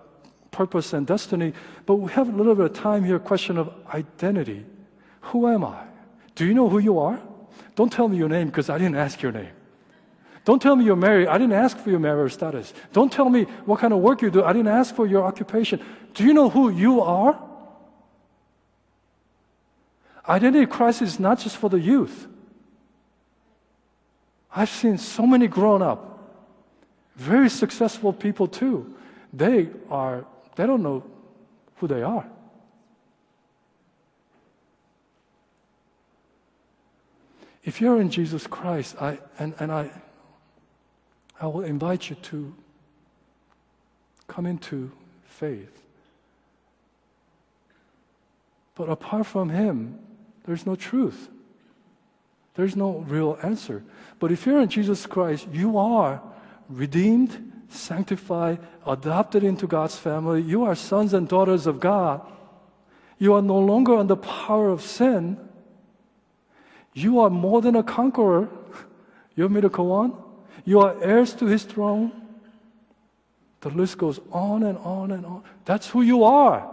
purpose 0.55 0.93
and 0.93 1.07
destiny, 1.07 1.53
but 1.85 1.97
we 1.97 2.11
have 2.13 2.29
a 2.29 2.37
little 2.37 2.55
bit 2.55 2.67
of 2.67 2.73
time 2.73 3.05
here. 3.05 3.19
Question 3.19 3.59
of 3.59 3.73
identity. 3.93 4.65
Who 5.29 5.49
am 5.49 5.65
I? 5.65 5.83
Do 6.35 6.47
you 6.47 6.55
know 6.55 6.69
who 6.69 6.79
you 6.79 6.99
are? 6.99 7.21
Don't 7.75 7.93
tell 7.93 8.09
me 8.09 8.17
your 8.17 8.29
name 8.29 8.47
because 8.47 8.71
I 8.71 8.79
didn't 8.79 8.97
ask 8.97 9.21
your 9.21 9.33
name. 9.33 9.51
Don't 10.45 10.61
tell 10.61 10.77
me 10.77 10.85
you're 10.85 10.97
married. 10.97 11.29
I 11.29 11.39
didn't 11.39 11.55
ask 11.55 11.77
for 11.79 11.91
your 11.91 11.99
marriage 11.99 12.35
status. 12.35 12.73
Don't 12.93 13.11
tell 13.11 13.29
me 13.31 13.45
what 13.65 13.81
kind 13.81 13.93
of 13.93 14.01
work 14.01 14.23
you 14.23 14.31
do. 14.31 14.45
I 14.45 14.53
didn't 14.53 14.69
ask 14.69 14.95
for 14.95 15.07
your 15.07 15.25
occupation. 15.25 15.81
Do 16.13 16.25
you 16.25 16.35
know 16.35 16.51
who 16.51 16.71
you 16.71 17.01
are? 17.01 17.41
Identity 20.29 20.67
crisis 20.67 21.15
is 21.15 21.21
not 21.21 21.39
just 21.39 21.57
for 21.57 21.69
the 21.69 21.81
youth. 21.81 22.29
I've 24.55 24.71
seen 24.71 24.99
so 24.99 25.27
many 25.27 25.49
grown 25.49 25.83
up, 25.83 26.01
very 27.17 27.51
successful 27.51 28.13
people 28.13 28.47
too. 28.47 28.95
They 29.33 29.69
are, 29.91 30.25
they 30.57 30.67
don't 30.67 30.83
know 30.83 31.05
who 31.77 31.87
they 31.87 32.03
are. 32.03 32.27
If 37.65 37.81
you're 37.81 38.01
in 38.01 38.11
Jesus 38.11 38.47
Christ, 38.47 38.97
I, 39.01 39.19
and, 39.39 39.55
and 39.59 39.73
I, 39.73 39.91
I 41.41 41.47
will 41.47 41.63
invite 41.63 42.11
you 42.11 42.17
to 42.17 42.55
come 44.29 44.47
into 44.47 44.93
faith. 45.25 45.83
But 48.75 48.91
apart 48.91 49.27
from 49.27 49.49
Him, 49.49 49.99
there's 50.45 50.67
no 50.67 50.77
truth. 50.77 51.29
There's 52.55 52.77
no 52.77 52.99
real 53.09 53.39
answer. 53.43 53.83
But 54.19 54.31
if 54.31 54.47
you're 54.47 54.61
in 54.61 54.69
Jesus 54.69 55.07
Christ, 55.07 55.49
you 55.53 55.79
are 55.79 56.23
redeemed, 56.69 57.53
sanctified, 57.69 58.59
adopted 58.87 59.45
into 59.45 59.67
God's 59.67 59.97
family. 59.97 60.43
You 60.43 60.65
are 60.65 60.75
sons 60.75 61.15
and 61.15 61.29
daughters 61.29 61.67
of 61.67 61.81
God. 61.81 62.21
You 63.19 63.35
are 63.35 63.43
no 63.43 63.59
longer 63.59 63.97
under 63.97 64.17
power 64.17 64.69
of 64.71 64.83
sin. 64.83 65.39
You 66.93 67.21
are 67.21 67.31
more 67.31 67.61
than 67.61 67.77
a 67.77 67.83
conqueror. 67.83 68.49
You 69.35 69.45
want 69.45 69.55
me 69.55 69.61
to 69.63 69.69
go 69.69 69.93
on? 69.93 70.23
You 70.65 70.81
are 70.81 71.03
heirs 71.03 71.35
to 71.35 71.47
his 71.47 71.65
throne. 71.65 72.13
The 73.61 73.71
list 73.71 73.99
goes 73.99 74.21
on 74.31 74.63
and 74.63 74.79
on 74.79 75.11
and 75.11 75.25
on. 75.25 75.43
That's 75.65 75.89
who 75.89 76.03
you 76.03 76.25
are. 76.25 76.71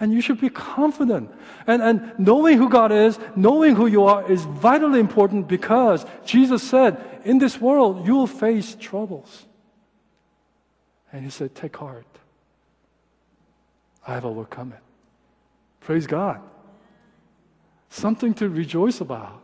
And 0.00 0.12
you 0.12 0.20
should 0.20 0.40
be 0.40 0.48
confident. 0.48 1.30
And, 1.66 1.82
and 1.82 2.12
knowing 2.18 2.58
who 2.58 2.68
God 2.68 2.90
is, 2.90 3.18
knowing 3.36 3.76
who 3.76 3.86
you 3.86 4.04
are 4.04 4.30
is 4.30 4.44
vitally 4.44 4.98
important 4.98 5.46
because 5.46 6.06
Jesus 6.24 6.62
said, 6.62 7.20
in 7.24 7.38
this 7.38 7.60
world, 7.60 8.06
you 8.06 8.14
will 8.14 8.26
face 8.26 8.74
troubles. 8.80 9.44
And 11.12 11.24
he 11.24 11.30
said, 11.30 11.54
take 11.54 11.76
heart. 11.76 12.06
I 14.06 14.14
have 14.14 14.24
overcome 14.24 14.72
it. 14.72 14.80
Praise 15.80 16.06
God. 16.06 16.40
Something 17.88 18.34
to 18.34 18.48
rejoice 18.48 19.00
about. 19.00 19.40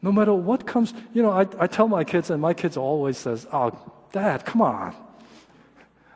No 0.00 0.12
matter 0.12 0.32
what 0.32 0.66
comes, 0.66 0.94
you 1.12 1.22
know, 1.22 1.30
I, 1.30 1.46
I 1.58 1.66
tell 1.66 1.88
my 1.88 2.04
kids, 2.04 2.30
and 2.30 2.40
my 2.40 2.54
kids 2.54 2.76
always 2.76 3.18
says, 3.18 3.46
oh, 3.52 3.76
dad, 4.12 4.44
come 4.44 4.62
on. 4.62 4.94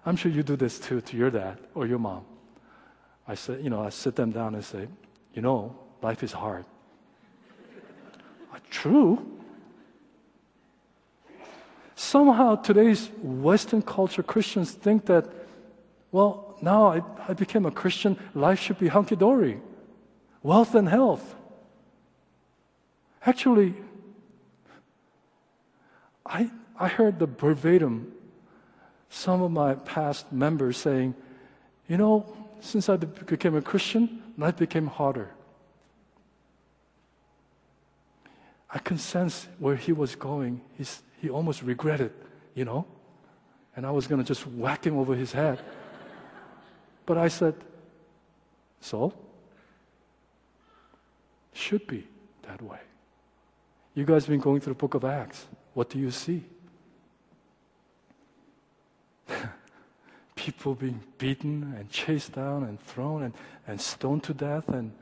I'm 0.07 0.16
sure 0.16 0.31
you 0.31 0.42
do 0.42 0.57
this 0.57 0.78
too 0.78 1.00
to 1.00 1.16
your 1.16 1.31
dad 1.31 1.59
or 1.74 1.87
your 1.87 1.98
mom. 1.98 2.24
I 3.26 3.35
say, 3.35 3.61
you 3.61 3.70
know, 3.70 3.83
I 3.83 3.90
sit 3.90 4.16
them 4.16 4.31
down 4.31 4.55
and 4.55 4.64
say, 4.64 4.88
you 5.35 5.42
know, 5.42 5.76
life 6.00 6.22
is 6.22 6.33
hard. 6.33 6.64
Uh, 8.55 8.59
true. 8.68 9.31
Somehow 11.94 12.57
today's 12.57 13.11
Western 13.22 13.83
culture 13.83 14.22
Christians 14.22 14.72
think 14.72 15.07
that, 15.07 15.26
well, 16.11 16.57
now 16.62 16.87
I, 16.92 17.02
I 17.28 17.35
became 17.35 17.66
a 17.66 17.70
Christian, 17.70 18.18
life 18.35 18.61
should 18.61 18.78
be 18.78 18.88
hunky 18.88 19.16
dory, 19.16 19.61
wealth 20.42 20.74
and 20.74 20.88
health. 20.88 21.35
Actually, 23.24 23.74
I, 26.24 26.50
I 26.78 26.88
heard 26.88 27.18
the 27.18 27.26
verbatim 27.26 28.12
some 29.09 29.42
of 29.42 29.50
my 29.50 29.74
past 29.74 30.33
members 30.33 30.78
saying, 30.78 31.14
you 31.88 31.98
know, 31.98 32.24
since 32.61 32.88
I 32.88 32.96
became 32.96 33.55
a 33.55 33.62
Christian, 33.62 34.22
life 34.38 34.57
became 34.57 34.87
harder. 34.87 35.31
I 38.70 38.78
can 38.78 38.96
sense 38.96 39.48
where 39.59 39.76
he 39.76 39.92
was 39.92 40.14
going. 40.14 40.62
He's, 40.78 41.02
he 41.22 41.30
almost 41.30 41.62
regretted, 41.62 42.12
you 42.56 42.64
know, 42.64 42.85
and 43.76 43.87
I 43.87 43.92
was 43.92 44.08
going 44.08 44.20
to 44.20 44.26
just 44.26 44.44
whack 44.44 44.85
him 44.85 44.98
over 44.98 45.14
his 45.14 45.30
head. 45.30 45.61
But 47.06 47.16
I 47.16 47.28
said, 47.28 47.54
so? 48.80 49.14
Should 51.52 51.87
be 51.87 52.08
that 52.42 52.61
way. 52.61 52.80
You 53.94 54.04
guys 54.04 54.24
have 54.24 54.30
been 54.30 54.40
going 54.40 54.61
through 54.61 54.72
the 54.72 54.78
book 54.78 54.94
of 54.94 55.04
Acts. 55.04 55.46
What 55.74 55.90
do 55.90 56.00
you 56.00 56.11
see? 56.11 56.42
people 60.35 60.74
being 60.74 61.04
beaten 61.18 61.72
and 61.78 61.88
chased 61.88 62.32
down 62.32 62.64
and 62.64 62.80
thrown 62.80 63.22
and, 63.22 63.35
and 63.68 63.80
stoned 63.80 64.24
to 64.24 64.35
death. 64.35 64.68
And 64.68 64.92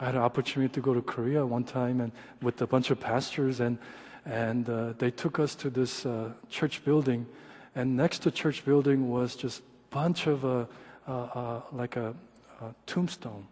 I 0.00 0.06
had 0.06 0.14
an 0.14 0.22
opportunity 0.22 0.72
to 0.72 0.80
go 0.80 0.94
to 0.94 1.02
Korea 1.02 1.44
one 1.44 1.64
time 1.64 2.00
and 2.00 2.10
with 2.40 2.62
a 2.62 2.66
bunch 2.66 2.90
of 2.90 2.98
pastors, 2.98 3.60
and, 3.60 3.76
and 4.24 4.68
uh, 4.68 4.94
they 4.96 5.10
took 5.10 5.38
us 5.38 5.54
to 5.56 5.68
this 5.68 6.06
uh, 6.06 6.30
church 6.48 6.82
building. 6.84 7.26
And 7.74 7.96
next 7.96 8.20
to 8.20 8.30
church 8.30 8.64
building 8.64 9.10
was 9.10 9.36
just 9.36 9.60
a 9.60 9.94
bunch 9.94 10.26
of 10.26 10.44
uh, 10.44 10.64
uh, 11.06 11.12
uh, 11.12 11.60
like 11.72 11.96
a, 11.96 12.14
a 12.62 12.74
tombstone 12.86 13.46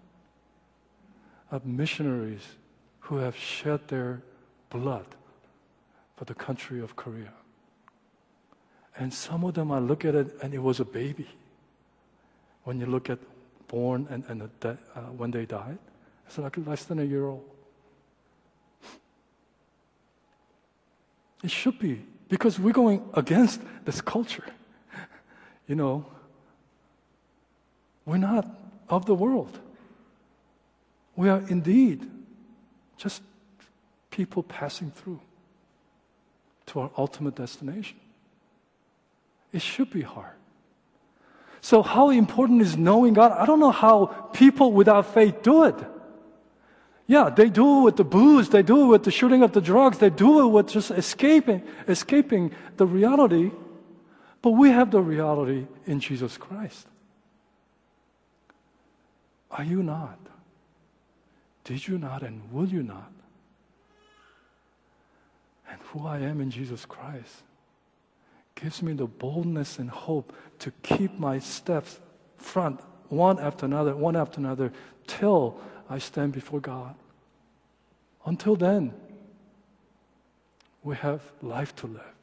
of 1.50 1.66
missionaries 1.66 2.46
who 3.00 3.18
have 3.18 3.36
shed 3.36 3.86
their 3.88 4.22
blood 4.70 5.06
for 6.16 6.24
the 6.24 6.34
country 6.34 6.80
of 6.80 6.96
Korea. 6.96 7.32
And 8.96 9.12
some 9.12 9.44
of 9.44 9.52
them, 9.54 9.70
I 9.70 9.80
look 9.80 10.04
at 10.04 10.14
it 10.14 10.34
and 10.42 10.54
it 10.54 10.62
was 10.62 10.80
a 10.80 10.84
baby. 10.84 11.28
When 12.64 12.80
you 12.80 12.86
look 12.86 13.10
at 13.10 13.18
born 13.68 14.08
and, 14.10 14.24
and 14.28 14.50
uh, 14.62 15.00
when 15.16 15.30
they 15.30 15.44
died, 15.44 15.78
it's 16.28 16.36
like 16.36 16.58
less 16.66 16.84
than 16.84 16.98
a 16.98 17.04
year 17.04 17.24
old. 17.24 17.42
It 21.42 21.50
should 21.50 21.78
be 21.78 22.04
because 22.28 22.58
we're 22.58 22.74
going 22.74 23.02
against 23.14 23.62
this 23.86 24.02
culture. 24.02 24.44
you 25.66 25.74
know, 25.74 26.04
We're 28.04 28.18
not 28.18 28.46
of 28.90 29.06
the 29.06 29.14
world. 29.14 29.58
We 31.16 31.30
are 31.30 31.42
indeed 31.48 32.08
just 32.98 33.22
people 34.10 34.42
passing 34.42 34.90
through 34.90 35.20
to 36.66 36.80
our 36.80 36.90
ultimate 36.98 37.36
destination. 37.36 37.98
It 39.50 39.62
should 39.62 39.90
be 39.90 40.02
hard. 40.02 40.34
So, 41.62 41.82
how 41.82 42.10
important 42.10 42.60
is 42.60 42.76
knowing 42.76 43.14
God? 43.14 43.32
I 43.32 43.46
don't 43.46 43.60
know 43.60 43.70
how 43.70 44.06
people 44.32 44.72
without 44.72 45.12
faith 45.14 45.42
do 45.42 45.64
it. 45.64 45.76
Yeah, 47.08 47.30
they 47.30 47.48
do 47.48 47.80
it 47.80 47.84
with 47.84 47.96
the 47.96 48.04
booze, 48.04 48.50
they 48.50 48.62
do 48.62 48.84
it 48.84 48.86
with 48.88 49.02
the 49.04 49.10
shooting 49.10 49.42
of 49.42 49.52
the 49.52 49.62
drugs, 49.62 49.96
they 49.96 50.10
do 50.10 50.40
it 50.40 50.48
with 50.48 50.68
just 50.68 50.90
escaping, 50.90 51.62
escaping 51.88 52.52
the 52.76 52.86
reality. 52.86 53.50
But 54.42 54.50
we 54.50 54.70
have 54.70 54.90
the 54.90 55.00
reality 55.00 55.66
in 55.86 56.00
Jesus 56.00 56.36
Christ. 56.36 56.86
Are 59.50 59.64
you 59.64 59.82
not? 59.82 60.18
Did 61.64 61.88
you 61.88 61.96
not 61.96 62.22
and 62.22 62.52
will 62.52 62.68
you 62.68 62.82
not? 62.82 63.10
And 65.70 65.80
who 65.84 66.06
I 66.06 66.18
am 66.18 66.42
in 66.42 66.50
Jesus 66.50 66.84
Christ 66.84 67.42
gives 68.54 68.82
me 68.82 68.92
the 68.92 69.06
boldness 69.06 69.78
and 69.78 69.88
hope 69.88 70.34
to 70.58 70.72
keep 70.82 71.18
my 71.18 71.38
steps 71.38 72.00
front, 72.36 72.80
one 73.08 73.38
after 73.38 73.64
another, 73.64 73.96
one 73.96 74.14
after 74.14 74.40
another, 74.40 74.72
till 75.06 75.58
I 75.88 75.98
stand 75.98 76.32
before 76.32 76.60
God. 76.60 76.94
Until 78.26 78.56
then, 78.56 78.92
we 80.82 80.96
have 80.96 81.22
life 81.42 81.74
to 81.76 81.86
live. 81.86 82.14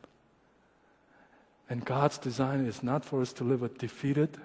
And 1.69 1.83
God's 1.83 2.17
design 2.17 2.65
is 2.65 2.83
not 2.83 3.03
for 3.03 3.21
us 3.21 3.33
to 3.33 3.43
live 3.43 3.63
a 3.63 3.69
defeated, 3.69 4.37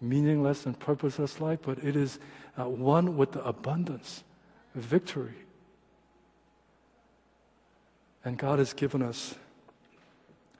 meaningless, 0.00 0.64
and 0.64 0.78
purposeless 0.78 1.40
life, 1.40 1.58
but 1.62 1.78
it 1.84 1.96
is 1.96 2.18
uh, 2.58 2.64
one 2.64 3.16
with 3.16 3.32
the 3.32 3.44
abundance, 3.44 4.24
victory. 4.74 5.34
And 8.24 8.38
God 8.38 8.58
has 8.58 8.72
given 8.72 9.02
us 9.02 9.34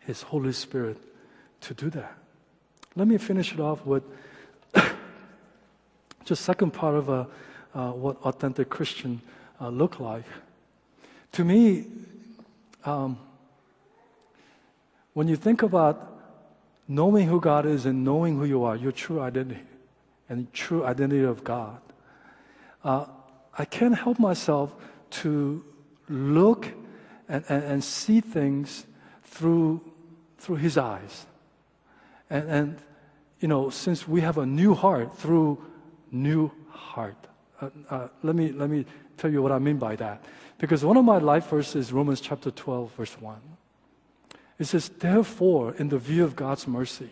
His 0.00 0.22
Holy 0.22 0.52
Spirit 0.52 0.98
to 1.62 1.74
do 1.74 1.88
that. 1.90 2.16
Let 2.94 3.08
me 3.08 3.18
finish 3.18 3.52
it 3.52 3.60
off 3.60 3.84
with 3.86 4.02
just 6.24 6.42
second 6.44 6.72
part 6.72 6.94
of 6.94 7.10
uh, 7.10 7.24
uh, 7.76 7.92
what 7.92 8.16
authentic 8.22 8.70
Christian 8.70 9.20
uh, 9.60 9.68
look 9.68 10.00
like. 10.00 10.24
To 11.32 11.44
me, 11.44 11.84
um, 12.84 13.18
when 15.12 15.28
you 15.28 15.36
think 15.36 15.62
about 15.62 16.14
knowing 16.88 17.28
who 17.28 17.38
God 17.38 17.66
is 17.66 17.84
and 17.84 18.02
knowing 18.02 18.38
who 18.38 18.46
you 18.46 18.64
are, 18.64 18.76
your 18.76 18.92
true 18.92 19.20
identity 19.20 19.60
and 20.28 20.50
true 20.54 20.84
identity 20.84 21.22
of 21.22 21.44
God, 21.44 21.80
uh, 22.82 23.04
I 23.58 23.66
can't 23.66 23.94
help 23.94 24.18
myself 24.18 24.74
to 25.22 25.62
look 26.08 26.68
and, 27.28 27.44
and, 27.48 27.64
and, 27.64 27.84
see 27.84 28.20
things 28.20 28.86
through, 29.24 29.80
through 30.38 30.56
His 30.56 30.78
eyes. 30.78 31.26
And, 32.30 32.48
and, 32.48 32.78
you 33.40 33.48
know, 33.48 33.68
since 33.68 34.06
we 34.06 34.20
have 34.20 34.38
a 34.38 34.46
new 34.46 34.74
heart, 34.74 35.18
through 35.18 35.58
new 36.12 36.52
heart. 36.70 37.25
Uh, 37.60 37.68
uh, 37.90 38.08
let, 38.22 38.36
me, 38.36 38.52
let 38.52 38.68
me 38.68 38.84
tell 39.16 39.30
you 39.30 39.42
what 39.42 39.52
I 39.52 39.58
mean 39.58 39.78
by 39.78 39.96
that. 39.96 40.24
Because 40.58 40.84
one 40.84 40.96
of 40.96 41.04
my 41.04 41.18
life 41.18 41.48
verses 41.48 41.86
is 41.86 41.92
Romans 41.92 42.20
chapter 42.20 42.50
12, 42.50 42.92
verse 42.92 43.20
1. 43.20 43.36
It 44.58 44.64
says, 44.64 44.88
Therefore, 44.88 45.74
in 45.74 45.88
the 45.88 45.98
view 45.98 46.24
of 46.24 46.36
God's 46.36 46.66
mercy, 46.66 47.10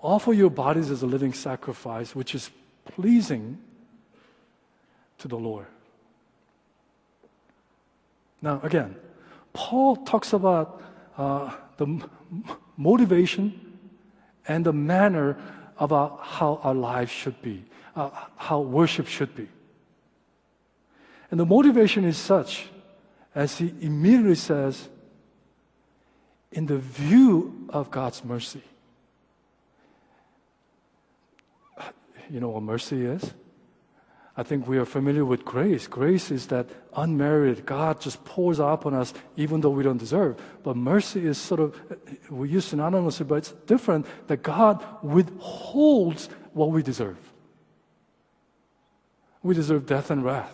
offer 0.00 0.32
your 0.32 0.50
bodies 0.50 0.90
as 0.90 1.02
a 1.02 1.06
living 1.06 1.32
sacrifice, 1.32 2.14
which 2.14 2.34
is 2.34 2.50
pleasing 2.84 3.58
to 5.18 5.28
the 5.28 5.36
Lord. 5.36 5.66
Now, 8.42 8.60
again, 8.62 8.96
Paul 9.52 9.96
talks 9.96 10.32
about 10.32 10.82
uh, 11.16 11.52
the 11.78 12.06
motivation 12.76 13.78
and 14.46 14.64
the 14.64 14.72
manner 14.72 15.36
about 15.78 16.20
how 16.22 16.60
our 16.62 16.74
lives 16.74 17.10
should 17.10 17.40
be, 17.42 17.64
uh, 17.96 18.10
how 18.36 18.60
worship 18.60 19.08
should 19.08 19.34
be. 19.34 19.48
And 21.30 21.40
the 21.40 21.46
motivation 21.46 22.04
is 22.04 22.16
such, 22.16 22.68
as 23.34 23.58
he 23.58 23.74
immediately 23.80 24.36
says, 24.36 24.88
in 26.52 26.66
the 26.66 26.78
view 26.78 27.66
of 27.70 27.90
God's 27.90 28.24
mercy. 28.24 28.62
You 32.30 32.40
know 32.40 32.50
what 32.50 32.62
mercy 32.62 33.04
is? 33.04 33.32
I 34.36 34.42
think 34.42 34.68
we 34.68 34.76
are 34.76 34.84
familiar 34.84 35.24
with 35.24 35.44
grace. 35.44 35.86
Grace 35.86 36.30
is 36.30 36.48
that 36.48 36.68
unmerited, 36.94 37.64
God 37.64 38.00
just 38.00 38.22
pours 38.24 38.60
out 38.60 38.84
on 38.84 38.92
us 38.92 39.14
even 39.36 39.62
though 39.62 39.70
we 39.70 39.82
don't 39.82 39.96
deserve. 39.96 40.40
But 40.62 40.76
mercy 40.76 41.26
is 41.26 41.38
sort 41.38 41.60
of, 41.60 41.80
we 42.28 42.50
use 42.50 42.72
synonymously, 42.72 43.26
but 43.26 43.36
it's 43.36 43.52
different 43.66 44.06
that 44.26 44.42
God 44.42 44.84
withholds 45.02 46.28
what 46.52 46.70
we 46.70 46.82
deserve. 46.82 47.16
We 49.46 49.54
deserve 49.54 49.86
death 49.86 50.10
and 50.10 50.24
wrath 50.24 50.52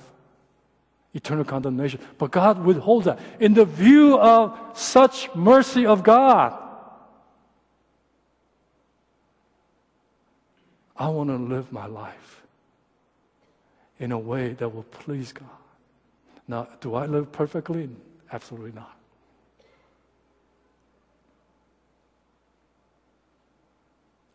eternal 1.14 1.44
condemnation. 1.44 2.00
But 2.18 2.30
God 2.30 2.64
withholds 2.64 3.06
that. 3.06 3.18
In 3.40 3.54
the 3.54 3.64
view 3.64 4.18
of 4.18 4.58
such 4.74 5.34
mercy 5.34 5.86
of 5.86 6.02
God, 6.02 6.58
I 10.96 11.08
want 11.08 11.30
to 11.30 11.36
live 11.36 11.72
my 11.72 11.86
life 11.86 12.42
in 13.98 14.12
a 14.12 14.18
way 14.18 14.52
that 14.54 14.68
will 14.68 14.84
please 14.84 15.32
God. 15.32 15.48
Now, 16.48 16.68
do 16.80 16.94
I 16.94 17.06
live 17.06 17.32
perfectly? 17.32 17.88
Absolutely 18.32 18.72
not. 18.72 18.96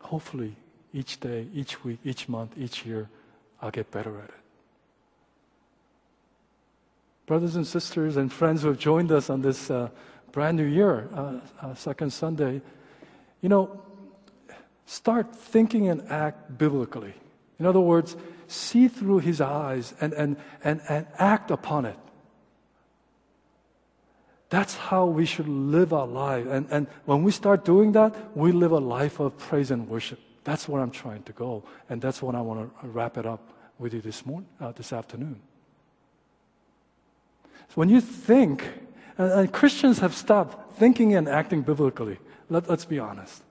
Hopefully, 0.00 0.56
each 0.94 1.20
day, 1.20 1.46
each 1.52 1.84
week, 1.84 1.98
each 2.04 2.28
month, 2.28 2.52
each 2.56 2.86
year, 2.86 3.08
I'll 3.60 3.70
get 3.70 3.90
better 3.90 4.18
at 4.18 4.28
it 4.30 4.47
brothers 7.28 7.56
and 7.56 7.66
sisters 7.66 8.16
and 8.16 8.32
friends 8.32 8.62
who 8.62 8.68
have 8.68 8.78
joined 8.78 9.12
us 9.12 9.28
on 9.28 9.42
this 9.42 9.70
uh, 9.70 9.90
brand 10.32 10.56
new 10.56 10.64
year, 10.64 11.08
uh, 11.14 11.38
uh, 11.60 11.74
second 11.74 12.10
Sunday, 12.10 12.62
you 13.42 13.50
know, 13.50 13.80
start 14.86 15.36
thinking 15.36 15.88
and 15.88 16.02
act 16.08 16.56
biblically. 16.56 17.12
In 17.60 17.66
other 17.66 17.80
words, 17.80 18.16
see 18.46 18.88
through 18.88 19.18
his 19.18 19.42
eyes 19.42 19.94
and, 20.00 20.14
and, 20.14 20.36
and, 20.64 20.80
and 20.88 21.06
act 21.18 21.50
upon 21.50 21.84
it. 21.84 21.98
That's 24.48 24.74
how 24.74 25.04
we 25.04 25.26
should 25.26 25.48
live 25.48 25.92
our 25.92 26.06
life. 26.06 26.46
And, 26.48 26.66
and 26.70 26.86
when 27.04 27.22
we 27.22 27.30
start 27.30 27.66
doing 27.66 27.92
that, 27.92 28.34
we 28.34 28.52
live 28.52 28.72
a 28.72 28.78
life 28.78 29.20
of 29.20 29.36
praise 29.36 29.70
and 29.70 29.86
worship. 29.86 30.18
That's 30.44 30.66
where 30.66 30.80
I'm 30.80 30.90
trying 30.90 31.24
to 31.24 31.32
go. 31.34 31.62
And 31.90 32.00
that's 32.00 32.22
what 32.22 32.34
I 32.34 32.40
want 32.40 32.72
to 32.80 32.88
wrap 32.88 33.18
it 33.18 33.26
up 33.26 33.52
with 33.78 33.92
you 33.92 34.00
this 34.00 34.24
morning, 34.24 34.48
uh, 34.58 34.72
this 34.72 34.94
afternoon. 34.94 35.42
When 37.74 37.88
you 37.88 38.00
think, 38.00 38.64
and, 39.16 39.30
and 39.30 39.52
Christians 39.52 39.98
have 39.98 40.14
stopped 40.14 40.78
thinking 40.78 41.14
and 41.14 41.28
acting 41.28 41.62
biblically. 41.62 42.18
Let, 42.48 42.70
us 42.70 42.84
be 42.84 42.98
honest. 42.98 43.42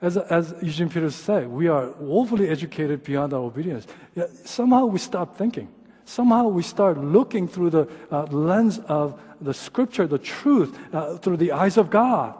As, 0.00 0.16
as 0.16 0.54
Eugene 0.60 0.90
Peters 0.90 1.14
said, 1.14 1.48
we 1.48 1.68
are 1.68 1.90
woefully 1.92 2.48
educated 2.48 3.04
beyond 3.04 3.32
our 3.32 3.40
obedience. 3.40 3.86
Yet 4.14 4.30
somehow 4.46 4.86
we 4.86 4.98
stop 4.98 5.36
thinking. 5.38 5.68
Somehow 6.04 6.48
we 6.48 6.62
start 6.62 6.98
looking 6.98 7.46
through 7.46 7.70
the 7.70 7.88
uh, 8.10 8.24
lens 8.24 8.80
of 8.80 9.20
the 9.40 9.54
scripture, 9.54 10.06
the 10.06 10.18
truth, 10.18 10.76
uh, 10.92 11.16
through 11.18 11.36
the 11.36 11.52
eyes 11.52 11.76
of 11.76 11.88
God. 11.88 12.34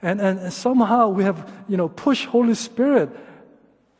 And, 0.00 0.20
and, 0.20 0.52
somehow 0.52 1.08
we 1.08 1.24
have, 1.24 1.50
you 1.68 1.76
know, 1.76 1.88
pushed 1.88 2.26
Holy 2.26 2.54
Spirit 2.54 3.10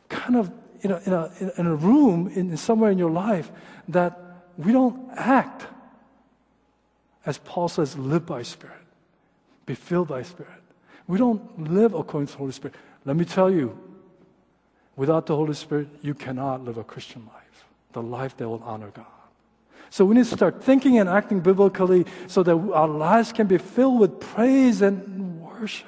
kind 0.07 0.37
of 0.37 0.51
you 0.81 0.89
know, 0.89 1.01
in, 1.05 1.11
a, 1.13 1.51
in 1.57 1.67
a 1.67 1.75
room 1.75 2.31
in, 2.33 2.55
somewhere 2.55 2.91
in 2.91 2.97
your 2.97 3.11
life 3.11 3.51
that 3.89 4.26
we 4.57 4.71
don't 4.71 5.09
act 5.15 5.67
as 7.27 7.37
Paul 7.39 7.67
says, 7.67 7.97
live 7.97 8.25
by 8.25 8.41
Spirit, 8.41 8.79
be 9.65 9.75
filled 9.75 10.07
by 10.07 10.23
Spirit. 10.23 10.63
We 11.07 11.17
don't 11.17 11.69
live 11.69 11.93
according 11.93 12.27
to 12.27 12.31
the 12.33 12.37
Holy 12.39 12.53
Spirit. 12.53 12.75
Let 13.03 13.17
me 13.17 13.25
tell 13.25 13.51
you, 13.51 13.77
without 14.95 15.25
the 15.25 15.35
Holy 15.35 15.53
Spirit, 15.53 15.89
you 16.01 16.13
cannot 16.13 16.63
live 16.63 16.77
a 16.77 16.85
Christian 16.85 17.25
life, 17.25 17.65
the 17.91 18.01
life 18.01 18.37
that 18.37 18.47
will 18.47 18.63
honor 18.63 18.91
God. 18.91 19.05
So 19.89 20.05
we 20.05 20.15
need 20.15 20.25
to 20.25 20.35
start 20.35 20.63
thinking 20.63 20.99
and 20.99 21.09
acting 21.09 21.41
biblically 21.41 22.05
so 22.27 22.43
that 22.43 22.55
our 22.55 22.87
lives 22.87 23.33
can 23.33 23.45
be 23.45 23.57
filled 23.57 23.99
with 23.99 24.21
praise 24.21 24.81
and 24.81 25.41
worship. 25.41 25.87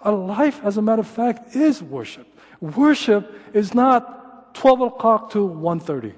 Our 0.00 0.14
life, 0.14 0.60
as 0.62 0.76
a 0.76 0.82
matter 0.82 1.00
of 1.00 1.08
fact, 1.08 1.56
is 1.56 1.82
worship. 1.82 2.28
Worship 2.60 3.32
is 3.52 3.74
not 3.74 4.54
12 4.54 4.80
o'clock 4.80 5.30
to 5.30 5.38
1.30. 5.38 6.14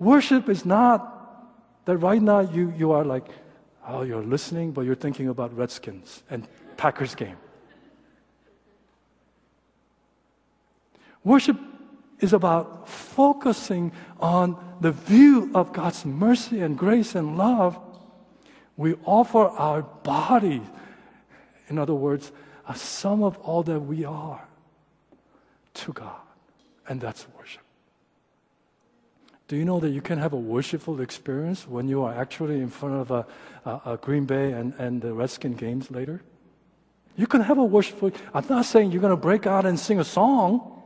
Worship 0.00 0.48
is 0.48 0.64
not 0.64 1.84
that 1.84 1.98
right 1.98 2.22
now 2.22 2.40
you, 2.40 2.72
you 2.76 2.92
are 2.92 3.04
like, 3.04 3.28
oh, 3.86 4.02
you're 4.02 4.24
listening, 4.24 4.72
but 4.72 4.82
you're 4.82 4.94
thinking 4.94 5.28
about 5.28 5.54
Redskins 5.56 6.22
and 6.30 6.48
Packers 6.78 7.14
game. 7.14 7.36
Worship 11.22 11.58
is 12.20 12.32
about 12.32 12.88
focusing 12.88 13.92
on 14.18 14.56
the 14.80 14.92
view 14.92 15.50
of 15.54 15.74
God's 15.74 16.06
mercy 16.06 16.60
and 16.60 16.78
grace 16.78 17.14
and 17.14 17.36
love. 17.36 17.78
We 18.78 18.94
offer 19.04 19.48
our 19.48 19.82
body, 19.82 20.62
in 21.68 21.78
other 21.78 21.94
words, 21.94 22.32
a 22.66 22.74
sum 22.74 23.22
of 23.22 23.36
all 23.38 23.62
that 23.64 23.80
we 23.80 24.06
are 24.06 24.48
to 25.74 25.92
God. 25.92 26.20
And 26.88 27.02
that's 27.02 27.26
worship. 27.36 27.62
Do 29.50 29.56
you 29.56 29.64
know 29.64 29.80
that 29.80 29.88
you 29.90 30.00
can 30.00 30.18
have 30.18 30.32
a 30.32 30.36
worshipful 30.36 31.00
experience 31.00 31.66
when 31.66 31.88
you 31.88 32.04
are 32.04 32.14
actually 32.14 32.60
in 32.60 32.68
front 32.68 32.94
of 32.94 33.10
a, 33.10 33.26
a, 33.64 33.94
a 33.94 33.96
Green 33.96 34.24
Bay 34.24 34.52
and, 34.52 34.72
and 34.78 35.02
the 35.02 35.12
Redskin 35.12 35.54
games 35.54 35.90
later? 35.90 36.22
You 37.16 37.26
can 37.26 37.40
have 37.40 37.58
a 37.58 37.64
worshipful. 37.64 38.12
I'm 38.32 38.46
not 38.48 38.64
saying 38.64 38.92
you're 38.92 39.00
going 39.00 39.10
to 39.10 39.16
break 39.16 39.48
out 39.48 39.66
and 39.66 39.76
sing 39.76 39.98
a 39.98 40.04
song 40.04 40.80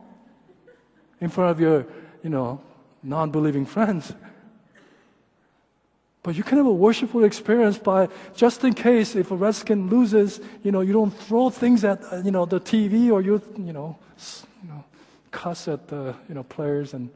in 1.21 1.29
front 1.29 1.51
of 1.51 1.59
your, 1.59 1.85
you 2.23 2.31
know, 2.31 2.59
non-believing 3.03 3.67
friends. 3.67 4.11
But 6.23 6.33
you 6.33 6.41
can 6.41 6.57
have 6.57 6.65
a 6.65 6.73
worshipful 6.73 7.23
experience 7.23 7.77
by, 7.77 8.09
just 8.35 8.63
in 8.63 8.73
case 8.73 9.15
if 9.15 9.29
a 9.29 9.35
Redskin 9.35 9.91
loses, 9.91 10.41
you 10.63 10.71
know, 10.71 10.81
you 10.81 10.91
don't 10.91 11.11
throw 11.11 11.51
things 11.51 11.83
at, 11.83 12.01
you 12.25 12.31
know, 12.31 12.45
the 12.45 12.59
TV 12.59 13.11
or 13.11 13.21
you, 13.21 13.39
you 13.59 13.73
know, 13.73 13.99
you 14.63 14.69
know, 14.69 14.83
cuss 15.29 15.67
at 15.67 15.87
the, 15.87 16.15
you 16.27 16.33
know, 16.33 16.41
players 16.41 16.95
and 16.95 17.11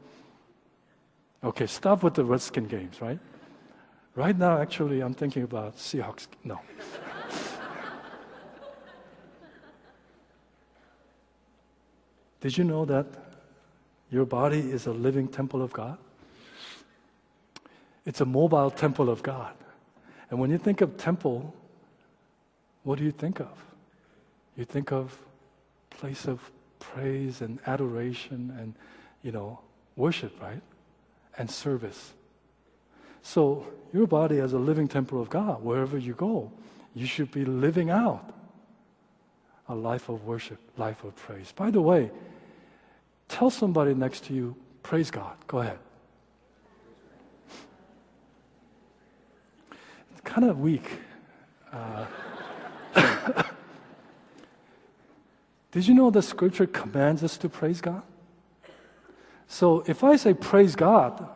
Okay, 1.42 1.66
stop 1.66 2.02
with 2.02 2.14
the 2.14 2.24
Redskin 2.24 2.66
games, 2.66 3.00
right? 3.00 3.18
Right 4.14 4.36
now, 4.36 4.60
actually, 4.60 5.00
I'm 5.00 5.14
thinking 5.14 5.42
about 5.42 5.78
Seahawks. 5.78 6.26
No. 6.44 6.60
Did 12.40 12.58
you 12.58 12.64
know 12.64 12.84
that 12.84 13.06
your 14.10 14.26
body 14.26 14.58
is 14.58 14.86
a 14.86 14.92
living 14.92 15.28
temple 15.28 15.62
of 15.62 15.72
God? 15.72 15.96
It's 18.04 18.20
a 18.20 18.26
mobile 18.26 18.70
temple 18.70 19.08
of 19.08 19.22
God. 19.22 19.54
And 20.30 20.38
when 20.38 20.50
you 20.50 20.58
think 20.58 20.80
of 20.82 20.96
temple, 20.96 21.54
what 22.82 22.98
do 22.98 23.04
you 23.04 23.12
think 23.12 23.40
of? 23.40 23.64
You 24.56 24.64
think 24.64 24.92
of 24.92 25.16
place 25.90 26.26
of 26.26 26.50
praise 26.78 27.40
and 27.40 27.58
adoration 27.66 28.54
and, 28.58 28.74
you 29.22 29.32
know, 29.32 29.60
worship, 29.96 30.40
right? 30.40 30.60
And 31.38 31.50
service. 31.50 32.12
So, 33.22 33.66
your 33.92 34.06
body 34.06 34.38
as 34.38 34.52
a 34.52 34.58
living 34.58 34.88
temple 34.88 35.20
of 35.20 35.28
God, 35.30 35.62
wherever 35.62 35.98
you 35.98 36.14
go, 36.14 36.52
you 36.94 37.06
should 37.06 37.30
be 37.30 37.44
living 37.44 37.90
out 37.90 38.32
a 39.68 39.74
life 39.74 40.08
of 40.08 40.24
worship, 40.24 40.58
life 40.76 41.04
of 41.04 41.14
praise. 41.16 41.52
By 41.52 41.70
the 41.70 41.80
way, 41.80 42.10
tell 43.28 43.50
somebody 43.50 43.94
next 43.94 44.24
to 44.24 44.34
you, 44.34 44.56
praise 44.82 45.10
God. 45.10 45.36
Go 45.46 45.58
ahead. 45.58 45.78
It's 50.12 50.20
kind 50.24 50.48
of 50.50 50.58
weak. 50.58 50.90
Uh, 51.72 52.06
did 55.70 55.86
you 55.86 55.94
know 55.94 56.10
the 56.10 56.22
scripture 56.22 56.66
commands 56.66 57.22
us 57.22 57.38
to 57.38 57.48
praise 57.48 57.80
God? 57.80 58.02
So 59.50 59.82
if 59.88 60.04
I 60.04 60.14
say 60.14 60.32
praise 60.32 60.76
God, 60.76 61.28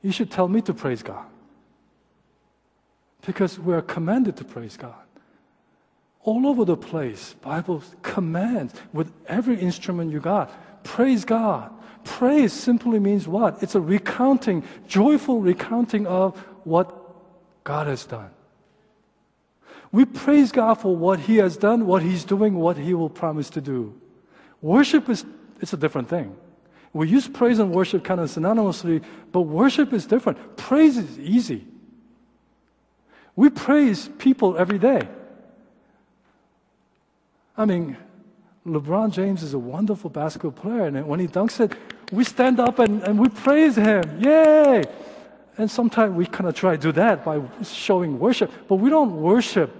you 0.00 0.10
should 0.12 0.30
tell 0.30 0.48
me 0.48 0.62
to 0.62 0.72
praise 0.72 1.02
God. 1.02 1.26
Because 3.26 3.58
we 3.58 3.74
are 3.74 3.82
commanded 3.82 4.38
to 4.38 4.44
praise 4.44 4.78
God. 4.78 5.04
All 6.22 6.46
over 6.46 6.64
the 6.64 6.78
place, 6.78 7.34
Bible 7.42 7.82
commands 8.00 8.72
with 8.94 9.12
every 9.26 9.60
instrument 9.60 10.10
you 10.10 10.20
got, 10.20 10.50
praise 10.84 11.26
God. 11.26 11.70
Praise 12.02 12.54
simply 12.54 12.98
means 12.98 13.28
what? 13.28 13.62
It's 13.62 13.74
a 13.74 13.80
recounting, 13.80 14.64
joyful 14.88 15.40
recounting 15.40 16.06
of 16.06 16.38
what 16.64 16.98
God 17.62 17.88
has 17.88 18.06
done. 18.06 18.30
We 19.92 20.06
praise 20.06 20.50
God 20.50 20.76
for 20.76 20.96
what 20.96 21.20
He 21.20 21.36
has 21.36 21.58
done, 21.58 21.86
what 21.86 22.02
He's 22.02 22.24
doing, 22.24 22.54
what 22.54 22.78
He 22.78 22.94
will 22.94 23.10
promise 23.10 23.50
to 23.50 23.60
do. 23.60 23.94
Worship 24.62 25.10
is 25.10 25.26
it's 25.60 25.74
a 25.74 25.76
different 25.76 26.08
thing. 26.08 26.34
We 26.94 27.08
use 27.08 27.26
praise 27.26 27.58
and 27.58 27.72
worship 27.72 28.04
kind 28.04 28.20
of 28.20 28.30
synonymously, 28.30 29.02
but 29.32 29.42
worship 29.42 29.92
is 29.92 30.06
different. 30.06 30.56
Praise 30.56 30.96
is 30.96 31.18
easy. 31.18 31.66
We 33.34 33.50
praise 33.50 34.08
people 34.16 34.56
every 34.56 34.78
day. 34.78 35.08
I 37.56 37.64
mean, 37.64 37.96
LeBron 38.64 39.10
James 39.10 39.42
is 39.42 39.54
a 39.54 39.58
wonderful 39.58 40.08
basketball 40.08 40.52
player, 40.52 40.86
and 40.86 41.06
when 41.08 41.18
he 41.18 41.26
dunks 41.26 41.58
it, 41.58 41.76
we 42.12 42.22
stand 42.22 42.60
up 42.60 42.78
and, 42.78 43.02
and 43.02 43.18
we 43.18 43.28
praise 43.28 43.74
him. 43.74 44.20
Yay! 44.20 44.84
And 45.58 45.68
sometimes 45.68 46.14
we 46.14 46.26
kind 46.26 46.48
of 46.48 46.54
try 46.54 46.76
to 46.76 46.82
do 46.82 46.92
that 46.92 47.24
by 47.24 47.42
showing 47.64 48.20
worship, 48.20 48.52
but 48.68 48.76
we 48.76 48.88
don't 48.88 49.16
worship. 49.20 49.74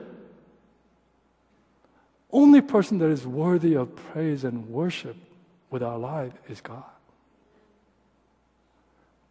Only 2.32 2.60
person 2.60 2.98
that 2.98 3.10
is 3.10 3.24
worthy 3.24 3.74
of 3.74 3.94
praise 3.94 4.42
and 4.42 4.68
worship 4.68 5.16
with 5.70 5.84
our 5.84 5.98
life 5.98 6.32
is 6.48 6.60
God. 6.60 6.82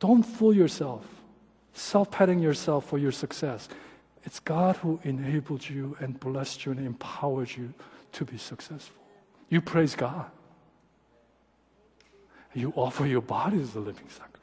Don't 0.04 0.24
fool 0.24 0.54
yourself, 0.54 1.06
self 1.72 2.12
patting 2.12 2.40
yourself 2.40 2.86
for 2.86 2.98
your 2.98 3.14
success. 3.14 3.70
It's 4.26 4.42
God 4.42 4.76
who 4.76 5.00
enabled 5.06 5.70
you 5.70 5.96
and 6.02 6.20
blessed 6.20 6.66
you 6.66 6.74
and 6.74 6.86
empowered 6.86 7.56
you 7.56 7.74
to 8.12 8.26
be 8.26 8.38
successful. 8.38 9.02
You 9.48 9.62
praise 9.62 9.96
God. 9.96 10.26
You 12.54 12.74
offer 12.76 13.06
your 13.06 13.22
body 13.22 13.62
as 13.62 13.76
a 13.76 13.80
living 13.80 14.10
sacrifice. 14.10 14.42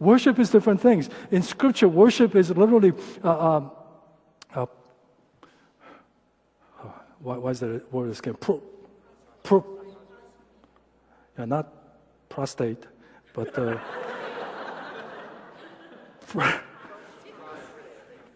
Worship 0.00 0.40
is 0.40 0.50
different 0.50 0.80
things. 0.80 1.10
In 1.30 1.42
Scripture, 1.42 1.86
worship 1.86 2.34
is 2.34 2.50
literally. 2.50 2.92
Uh, 3.22 3.38
um, 3.38 3.70
uh, 4.52 4.66
why, 7.20 7.36
why, 7.36 7.50
is 7.52 7.60
that 7.60 7.92
word 7.92 8.10
escape? 8.10 8.40
Pro, 8.40 8.60
pro, 9.44 9.64
yeah, 11.38 11.44
not 11.44 11.72
prostate, 12.28 12.84
but. 13.32 13.56
Uh, 13.56 13.78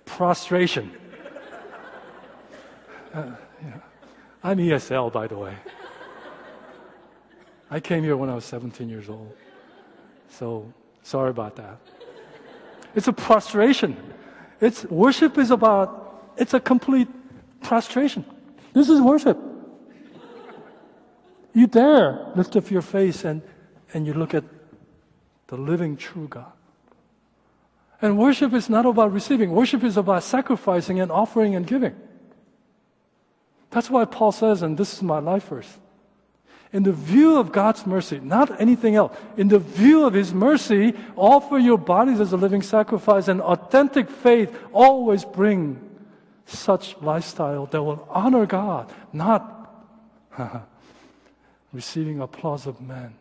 prostration. 0.05 0.93
Uh, 3.15 3.33
yeah. 3.63 3.81
I'm 4.43 4.59
ESL, 4.59 5.13
by 5.13 5.27
the 5.27 5.37
way. 5.37 5.57
I 7.71 7.81
came 7.81 8.03
here 8.03 8.17
when 8.17 8.31
I 8.31 8.35
was 8.35 8.45
17 8.45 8.89
years 8.89 9.09
old. 9.09 9.33
So 10.31 10.73
sorry 11.03 11.31
about 11.31 11.57
that. 11.57 11.79
It's 12.95 13.09
a 13.09 13.13
prostration. 13.13 13.97
It's 14.61 14.85
worship 14.85 15.39
is 15.39 15.51
about 15.51 16.33
it's 16.37 16.55
a 16.55 16.61
complete 16.61 17.09
prostration. 17.63 18.25
This 18.73 18.89
is 18.89 19.01
worship. 19.01 19.39
You 21.53 21.67
dare 21.67 22.33
lift 22.37 22.57
up 22.57 22.71
your 22.71 22.83
face 22.83 23.25
and, 23.25 23.43
and 23.93 24.07
you 24.07 24.15
look 24.15 24.35
at 24.35 24.45
the 25.49 25.57
living 25.57 25.97
true 25.97 26.29
God. 26.29 26.53
And 28.01 28.19
worship 28.19 28.53
is 28.53 28.71
not 28.71 28.87
about 28.87 29.13
receiving, 29.13 29.53
worship 29.53 29.83
is 29.83 29.97
about 29.97 30.23
sacrificing 30.23 31.01
and 31.01 31.11
offering 31.11 31.55
and 31.55 31.67
giving. 31.67 31.97
That's 33.71 33.91
why 33.91 34.05
Paul 34.05 34.33
says, 34.33 34.63
and 34.63 34.79
this 34.79 34.95
is 34.95 35.03
my 35.03 35.19
life 35.19 35.49
verse. 35.49 35.79
In 36.73 36.83
the 36.83 36.93
view 36.93 37.39
of 37.39 37.51
God's 37.51 37.87
mercy, 37.87 38.21
not 38.21 38.61
anything 38.61 38.95
else, 38.95 39.17
in 39.37 39.49
the 39.49 39.59
view 39.59 40.05
of 40.05 40.13
His 40.13 40.35
mercy, 40.35 40.95
offer 41.17 41.59
your 41.59 41.79
bodies 41.79 42.21
as 42.21 42.33
a 42.33 42.37
living 42.37 42.63
sacrifice 42.63 43.29
and 43.29 43.41
authentic 43.41 44.11
faith 44.11 44.55
always 44.73 45.25
bring 45.25 45.81
such 46.47 46.97
lifestyle 47.01 47.67
that 47.67 47.83
will 47.83 48.07
honor 48.11 48.47
God, 48.47 48.93
not 49.13 49.71
receiving 51.73 52.21
applause 52.21 52.67
of 52.67 52.81
men. 52.81 53.15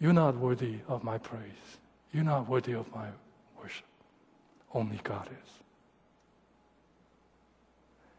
You're 0.00 0.12
not 0.12 0.36
worthy 0.36 0.78
of 0.88 1.04
my 1.04 1.18
praise. 1.18 1.42
You're 2.12 2.24
not 2.24 2.48
worthy 2.48 2.72
of 2.72 2.92
my 2.94 3.08
worship. 3.60 3.86
Only 4.74 5.00
God 5.02 5.28
is. 5.28 5.50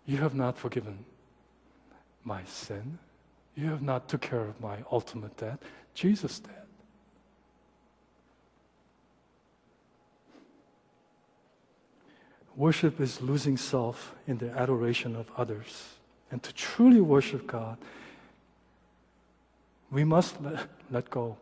You 0.05 0.17
have 0.17 0.35
not 0.35 0.57
forgiven 0.57 1.05
my 2.23 2.43
sin. 2.45 2.99
You 3.55 3.69
have 3.69 3.81
not 3.81 4.09
took 4.09 4.21
care 4.21 4.41
of 4.41 4.59
my 4.59 4.77
ultimate 4.91 5.37
debt. 5.37 5.61
Jesus 5.93 6.39
did. 6.39 6.51
Worship 12.55 12.99
is 12.99 13.21
losing 13.21 13.57
self 13.57 14.13
in 14.27 14.37
the 14.37 14.49
adoration 14.51 15.15
of 15.15 15.27
others. 15.35 15.95
And 16.31 16.41
to 16.43 16.53
truly 16.53 17.01
worship 17.01 17.47
God, 17.47 17.77
we 19.91 20.03
must 20.03 20.41
let, 20.41 20.67
let 20.91 21.09
go 21.09 21.37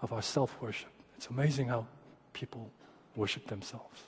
of 0.00 0.12
our 0.12 0.22
self 0.22 0.60
worship. 0.60 0.91
It's 1.22 1.30
amazing 1.30 1.68
how 1.68 1.86
people 2.32 2.68
worship 3.14 3.46
themselves. 3.46 4.02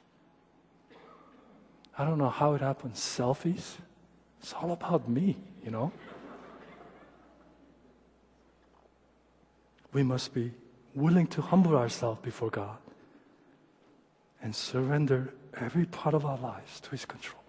I 1.97 2.05
don't 2.05 2.19
know 2.19 2.29
how 2.29 2.55
it 2.55 2.61
happens. 2.61 2.99
Selfies, 2.99 3.77
It's 4.41 4.53
all 4.53 4.73
about 4.73 5.09
me, 5.09 5.37
you 5.65 5.71
know? 5.71 5.93
We 9.93 10.03
must 10.03 10.35
be 10.35 10.55
willing 10.97 11.29
to 11.29 11.41
humble 11.41 11.77
ourselves 11.77 12.19
before 12.21 12.51
God 12.51 12.79
and 14.43 14.53
surrender 14.53 15.33
every 15.57 15.87
part 15.87 16.17
of 16.17 16.27
our 16.27 16.39
lives 16.39 16.81
to 16.81 16.91
His 16.91 17.05
control. 17.05 17.45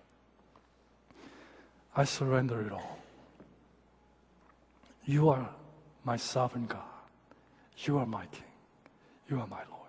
I 1.96 2.04
surrender 2.04 2.62
it 2.62 2.72
all. 2.72 3.00
You 5.06 5.30
are 5.30 5.50
my 6.04 6.18
sovereign 6.18 6.68
God. 6.68 6.84
You 7.78 7.98
are 7.98 8.06
my 8.06 8.28
King. 8.28 8.45
You 9.30 9.40
are 9.40 9.48
my 9.48 9.62
Lord. 9.70 9.82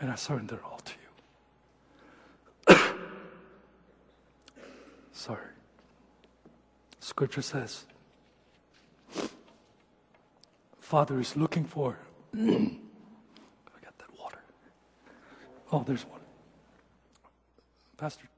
And 0.00 0.10
I 0.10 0.14
surrender 0.16 0.60
all 0.64 0.78
to 0.78 0.92
you. 2.68 2.76
Sorry. 5.12 5.40
Scripture 7.00 7.42
says, 7.42 7.84
Father 10.80 11.18
is 11.20 11.36
looking 11.36 11.64
for. 11.64 11.98
I 12.34 12.38
got 13.82 13.98
that 13.98 14.18
water. 14.18 14.40
Oh, 15.72 15.82
there's 15.86 16.04
one. 16.04 16.20
Pastor, 17.96 18.28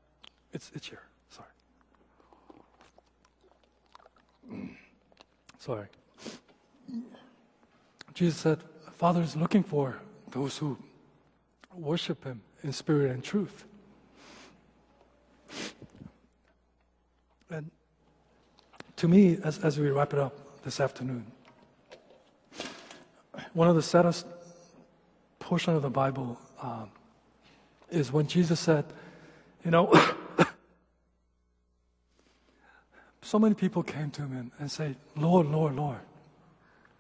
it's, 0.52 0.70
it's 0.74 0.86
here. 0.88 1.02
Sorry. 1.30 1.48
Sorry. 5.58 5.86
Jesus 8.14 8.38
said, 8.38 8.62
Father 8.96 9.20
is 9.20 9.36
looking 9.36 9.62
for 9.62 9.98
those 10.30 10.56
who 10.56 10.78
worship 11.74 12.24
Him 12.24 12.40
in 12.62 12.72
spirit 12.72 13.10
and 13.10 13.22
truth. 13.22 13.64
And 17.50 17.70
to 18.96 19.06
me, 19.06 19.38
as, 19.44 19.58
as 19.58 19.78
we 19.78 19.90
wrap 19.90 20.14
it 20.14 20.18
up 20.18 20.64
this 20.64 20.80
afternoon, 20.80 21.26
one 23.52 23.68
of 23.68 23.76
the 23.76 23.82
saddest 23.82 24.26
portion 25.40 25.74
of 25.74 25.82
the 25.82 25.90
Bible 25.90 26.40
um, 26.62 26.88
is 27.90 28.10
when 28.10 28.26
Jesus 28.26 28.58
said, 28.58 28.86
you 29.62 29.70
know, 29.70 29.92
so 33.20 33.38
many 33.38 33.54
people 33.54 33.82
came 33.82 34.10
to 34.12 34.22
him 34.22 34.32
and, 34.32 34.50
and 34.58 34.70
say, 34.70 34.96
Lord, 35.16 35.48
Lord, 35.48 35.76
Lord, 35.76 36.00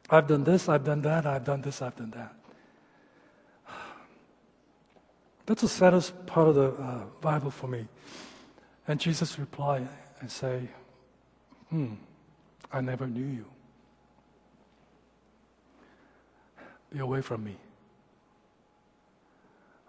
I've 0.08 0.28
done 0.28 0.44
this, 0.44 0.68
I've 0.68 0.84
done 0.84 1.02
that, 1.02 1.26
I've 1.26 1.44
done 1.44 1.62
this, 1.62 1.82
I've 1.82 1.96
done 1.96 2.10
that. 2.12 2.34
That's 5.46 5.62
the 5.62 5.68
saddest 5.68 6.26
part 6.26 6.48
of 6.48 6.54
the 6.54 6.68
uh, 6.70 7.04
Bible 7.20 7.50
for 7.50 7.66
me. 7.66 7.88
And 8.86 9.00
Jesus 9.00 9.38
replied 9.38 9.88
and 10.20 10.30
say, 10.30 10.68
Hmm, 11.70 11.94
I 12.72 12.80
never 12.80 13.06
knew 13.06 13.26
you. 13.26 13.46
Be 16.90 17.00
away 17.00 17.20
from 17.20 17.42
me. 17.42 17.56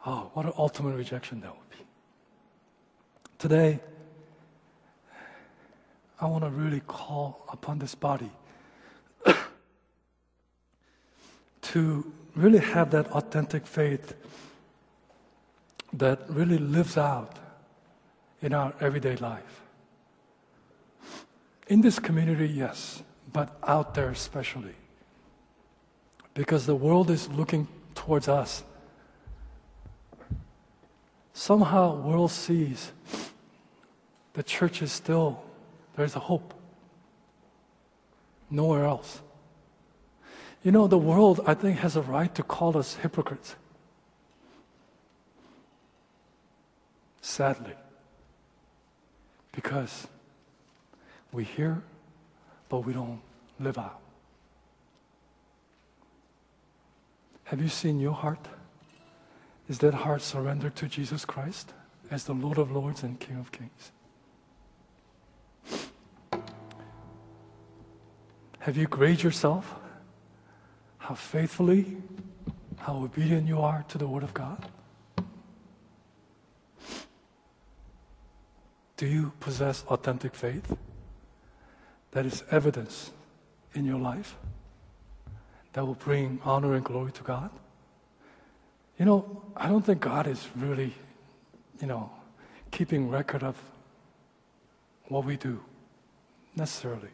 Oh, 0.06 0.32
what 0.34 0.46
an 0.46 0.54
ultimate 0.58 0.96
rejection 0.96 1.42
that 1.42 1.52
would 1.52 1.70
be. 1.70 1.86
Today, 3.38 3.80
I 6.20 6.26
want 6.26 6.44
to 6.44 6.50
really 6.50 6.80
call 6.88 7.46
upon 7.52 7.78
this 7.78 7.94
body 7.94 8.32
to 11.74 12.12
really 12.36 12.60
have 12.60 12.92
that 12.92 13.12
authentic 13.12 13.66
faith 13.66 14.14
that 15.94 16.20
really 16.30 16.58
lives 16.58 16.98
out 16.98 17.40
in 18.42 18.54
our 18.54 18.74
everyday 18.80 19.16
life. 19.18 19.62
In 21.68 21.82
this 21.82 22.00
community, 22.00 22.48
yes, 22.48 23.04
but 23.34 23.58
out 23.64 23.94
there 23.94 24.10
especially. 24.10 24.76
Because 26.34 26.66
the 26.66 26.76
world 26.76 27.10
is 27.10 27.28
looking 27.30 27.68
towards 27.96 28.28
us. 28.28 28.64
Somehow 31.34 31.96
the 31.96 32.08
world 32.08 32.32
sees 32.32 32.92
the 34.34 34.44
church 34.44 34.84
is 34.84 34.92
still 34.92 35.42
there's 35.96 36.16
a 36.16 36.20
hope. 36.20 36.54
Nowhere 38.52 38.86
else. 38.86 39.20
You 40.68 40.74
know, 40.74 40.86
the 40.86 40.98
world, 40.98 41.40
I 41.48 41.54
think, 41.54 41.78
has 41.78 41.96
a 41.96 42.02
right 42.02 42.36
to 42.36 42.44
call 42.44 42.78
us 42.78 42.96
hypocrites. 42.96 43.56
Sadly. 47.22 47.72
Because 49.54 50.08
we 51.32 51.46
hear, 51.46 51.82
but 52.68 52.80
we 52.80 52.92
don't 52.92 53.22
live 53.62 53.78
out. 53.78 54.02
Have 57.46 57.62
you 57.62 57.70
seen 57.70 58.02
your 58.02 58.12
heart? 58.12 58.50
Is 59.70 59.80
that 59.80 59.94
heart 59.94 60.22
surrendered 60.22 60.76
to 60.76 60.88
Jesus 60.88 61.24
Christ 61.24 61.72
as 62.12 62.26
the 62.26 62.34
Lord 62.34 62.58
of 62.58 62.72
Lords 62.72 63.04
and 63.04 63.18
King 63.18 63.38
of 63.38 63.54
Kings? 63.54 63.92
Have 68.60 68.76
you 68.76 68.86
graded 68.86 69.24
yourself? 69.24 69.74
How 71.08 71.16
faithfully, 71.16 71.96
how 72.80 72.98
obedient 72.98 73.48
you 73.48 73.62
are 73.62 73.86
to 73.88 73.98
the 73.98 74.06
Word 74.06 74.24
of 74.24 74.34
God? 74.34 74.66
Do 78.98 79.08
you 79.08 79.32
possess 79.40 79.86
authentic 79.88 80.36
faith 80.36 80.76
that 82.12 82.26
is 82.26 82.44
evidence 82.52 83.12
in 83.74 83.86
your 83.86 84.00
life 84.00 84.36
that 85.72 85.86
will 85.86 85.94
bring 85.96 86.42
honor 86.44 86.74
and 86.74 86.84
glory 86.84 87.14
to 87.14 87.24
God? 87.24 87.52
You 89.00 89.06
know, 89.06 89.44
I 89.56 89.70
don't 89.70 89.86
think 89.86 90.02
God 90.02 90.28
is 90.28 90.46
really, 90.58 90.94
you 91.80 91.88
know, 91.88 92.12
keeping 92.70 93.10
record 93.10 93.44
of 93.44 93.56
what 95.08 95.24
we 95.24 95.38
do 95.38 95.64
necessarily. 96.54 97.12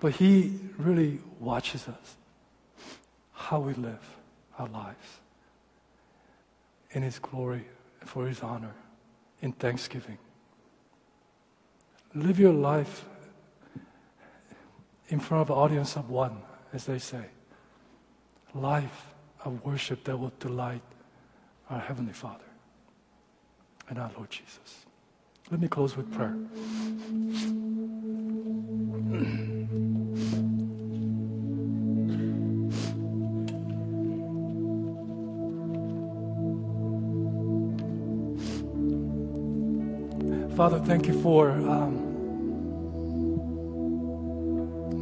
But 0.00 0.14
He 0.14 0.58
really 0.76 1.20
watches 1.38 1.86
us, 1.86 2.16
how 3.40 3.58
we 3.58 3.72
live 3.74 4.18
our 4.58 4.68
lives 4.68 5.20
in 6.90 7.02
His 7.02 7.18
glory, 7.18 7.64
for 8.04 8.26
His 8.26 8.42
honor, 8.42 8.74
in 9.40 9.52
thanksgiving. 9.52 10.18
Live 12.14 12.38
your 12.38 12.52
life 12.52 13.06
in 15.08 15.20
front 15.20 15.42
of 15.42 15.50
an 15.50 15.56
audience 15.56 15.96
of 15.96 16.10
one, 16.10 16.42
as 16.72 16.84
they 16.84 16.98
say. 16.98 17.24
Life 18.52 19.06
of 19.44 19.64
worship 19.64 20.04
that 20.04 20.18
will 20.18 20.32
delight 20.38 20.82
our 21.70 21.80
Heavenly 21.80 22.12
Father 22.12 22.44
and 23.88 23.98
our 23.98 24.10
Lord 24.16 24.28
Jesus. 24.30 24.84
Let 25.50 25.60
me 25.60 25.68
close 25.68 25.96
with 25.96 26.12
prayer. 26.12 26.36
Father, 40.60 40.78
thank 40.80 41.06
you 41.06 41.18
for 41.22 41.52
um, 41.52 41.96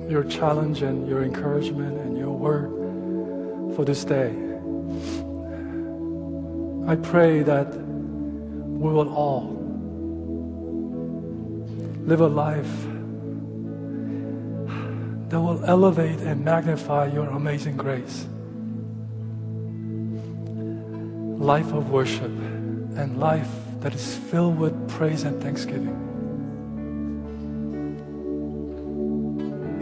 your 0.09 0.23
challenge 0.23 0.83
and 0.83 1.09
your 1.09 1.25
encouragement 1.25 1.99
and 1.99 2.17
your 2.17 2.31
word 2.31 2.71
for 3.75 3.85
this 3.85 4.05
day. 4.05 4.29
I 6.87 6.95
pray 6.95 7.43
that 7.43 7.77
we 7.77 8.89
will 8.89 9.13
all 9.13 9.57
live 12.07 12.21
a 12.21 12.29
life 12.29 12.87
that 15.31 15.41
will 15.41 15.65
elevate 15.65 16.21
and 16.21 16.45
magnify 16.45 17.07
your 17.09 17.27
amazing 17.31 17.77
grace. 17.77 18.29
Life 21.45 21.73
of 21.73 21.91
worship 21.91 22.31
and 22.31 23.19
life 23.19 23.51
that 23.81 23.95
is 23.95 24.16
filled 24.16 24.59
with 24.59 24.89
praise 24.89 25.24
and 25.24 25.41
thanksgiving. 25.43 25.97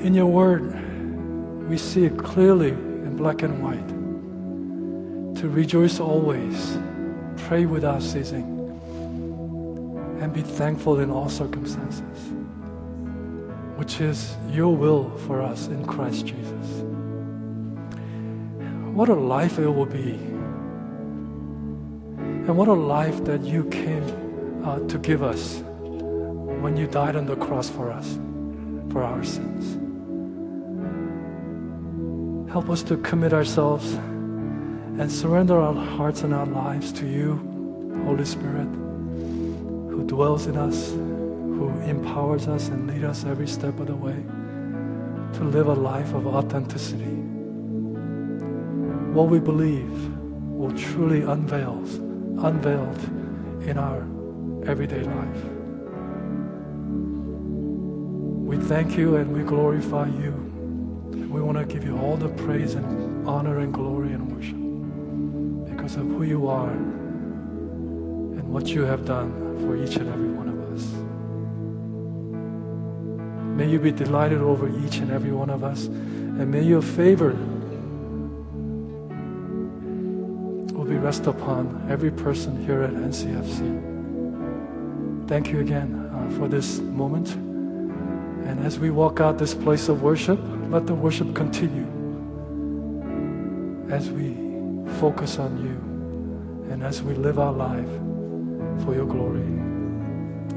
In 0.03 0.14
your 0.14 0.26
word, 0.26 1.68
we 1.68 1.78
see 1.78 2.05
it 2.05 2.18
clearly 2.18 2.68
in 2.68 3.16
black 3.16 3.42
and 3.42 3.62
white. 3.62 3.88
To 5.40 5.49
rejoice 5.49 5.99
always, 5.99 6.78
pray 7.36 7.66
without 7.66 8.03
ceasing, 8.03 8.44
and 10.20 10.32
be 10.32 10.42
thankful 10.42 11.01
in 11.01 11.11
all 11.11 11.28
circumstances, 11.28 12.32
which 13.76 14.01
is 14.01 14.36
your 14.51 14.76
will 14.76 15.11
for 15.26 15.42
us 15.42 15.68
in 15.68 15.84
Christ 15.86 16.26
Jesus. 16.26 16.84
What 18.94 19.09
a 19.09 19.14
life 19.14 19.59
it 19.59 19.68
will 19.68 19.86
be 19.86 20.18
and 22.47 22.57
what 22.57 22.68
a 22.68 22.72
life 22.72 23.24
that 23.24 23.42
you 23.42 23.64
came 23.64 24.62
uh, 24.64 24.78
to 24.86 24.99
give 24.99 25.22
us 25.22 25.62
when 26.62 26.76
you 26.76 26.86
died 26.86 27.16
on 27.16 27.26
the 27.26 27.34
cross 27.34 27.68
for 27.68 27.90
us, 27.90 28.18
for 28.92 29.03
our 29.03 29.24
sins. 29.24 29.76
Help 32.51 32.70
us 32.70 32.84
to 32.84 32.97
commit 32.99 33.32
ourselves 33.32 33.94
and 33.94 35.11
surrender 35.11 35.61
our 35.61 35.74
hearts 35.74 36.22
and 36.22 36.32
our 36.32 36.47
lives 36.47 36.92
to 36.92 37.07
you, 37.07 37.34
Holy 38.05 38.24
Spirit, 38.24 38.68
who 39.90 40.05
dwells 40.07 40.47
in 40.47 40.57
us, 40.57 40.92
who 40.92 41.68
empowers 41.80 42.47
us 42.47 42.68
and 42.68 42.86
leads 42.86 43.05
us 43.05 43.24
every 43.24 43.49
step 43.49 43.78
of 43.80 43.88
the 43.88 43.97
way 43.97 44.24
to 45.36 45.44
live 45.44 45.66
a 45.66 45.74
life 45.74 46.14
of 46.14 46.28
authenticity. 46.28 47.05
What 49.12 49.28
we 49.28 49.40
believe 49.40 50.16
will 50.49 50.72
truly 50.72 51.22
unveil, 51.22 52.05
unveiled 52.39 53.03
in 53.62 53.78
our 53.78 54.01
everyday 54.66 55.03
life. 55.03 55.45
We 58.47 58.57
thank 58.59 58.97
you 58.97 59.16
and 59.16 59.32
we 59.32 59.43
glorify 59.43 60.07
you. 60.07 60.32
We 61.30 61.41
want 61.41 61.59
to 61.59 61.64
give 61.64 61.84
you 61.84 61.99
all 61.99 62.16
the 62.16 62.28
praise 62.28 62.74
and 62.74 63.26
honor 63.28 63.59
and 63.59 63.72
glory 63.72 64.12
and 64.12 64.32
worship 64.34 64.57
because 65.70 65.97
of 65.97 66.07
who 66.07 66.22
you 66.22 66.49
are 66.49 66.70
and 66.70 68.49
what 68.49 68.68
you 68.68 68.82
have 68.82 69.05
done 69.05 69.32
for 69.61 69.76
each 69.76 69.97
and 69.97 70.09
every 70.09 70.30
one 70.30 70.49
of 70.49 70.61
us. 70.72 70.84
May 73.57 73.68
you 73.70 73.78
be 73.78 73.91
delighted 73.91 74.41
over 74.41 74.68
each 74.84 74.99
and 74.99 75.11
every 75.11 75.32
one 75.32 75.51
of 75.51 75.64
us, 75.64 75.87
and 75.87 76.51
may 76.51 76.62
your 76.62 76.82
favor 76.82 77.34
be 80.97 81.03
rest 81.03 81.26
upon 81.26 81.86
every 81.90 82.11
person 82.11 82.64
here 82.64 82.82
at 82.82 82.90
NCFC. 82.90 83.59
Thank 85.28 85.51
you 85.51 85.61
again 85.61 86.11
uh, 86.14 86.38
for 86.38 86.49
this 86.49 86.78
moment. 86.78 87.34
And 88.49 88.64
as 88.64 88.78
we 88.78 88.90
walk 88.90 89.20
out 89.20 89.36
this 89.36 89.53
place 89.53 89.88
of 89.88 90.03
worship, 90.03 90.38
let 90.70 90.86
the 90.86 90.94
worship 90.94 91.34
continue 91.34 91.86
as 93.90 94.11
we 94.11 94.34
focus 95.01 95.38
on 95.38 95.59
you 95.64 96.72
and 96.72 96.82
as 96.82 97.03
we 97.03 97.14
live 97.14 97.38
our 97.38 97.53
life 97.53 97.92
for 98.84 98.94
your 98.94 99.07
glory. 99.07 99.47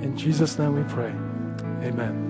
In 0.04 0.16
Jesus' 0.16 0.58
name 0.58 0.76
we 0.76 0.84
pray. 0.94 1.12
Amen. 1.86 2.29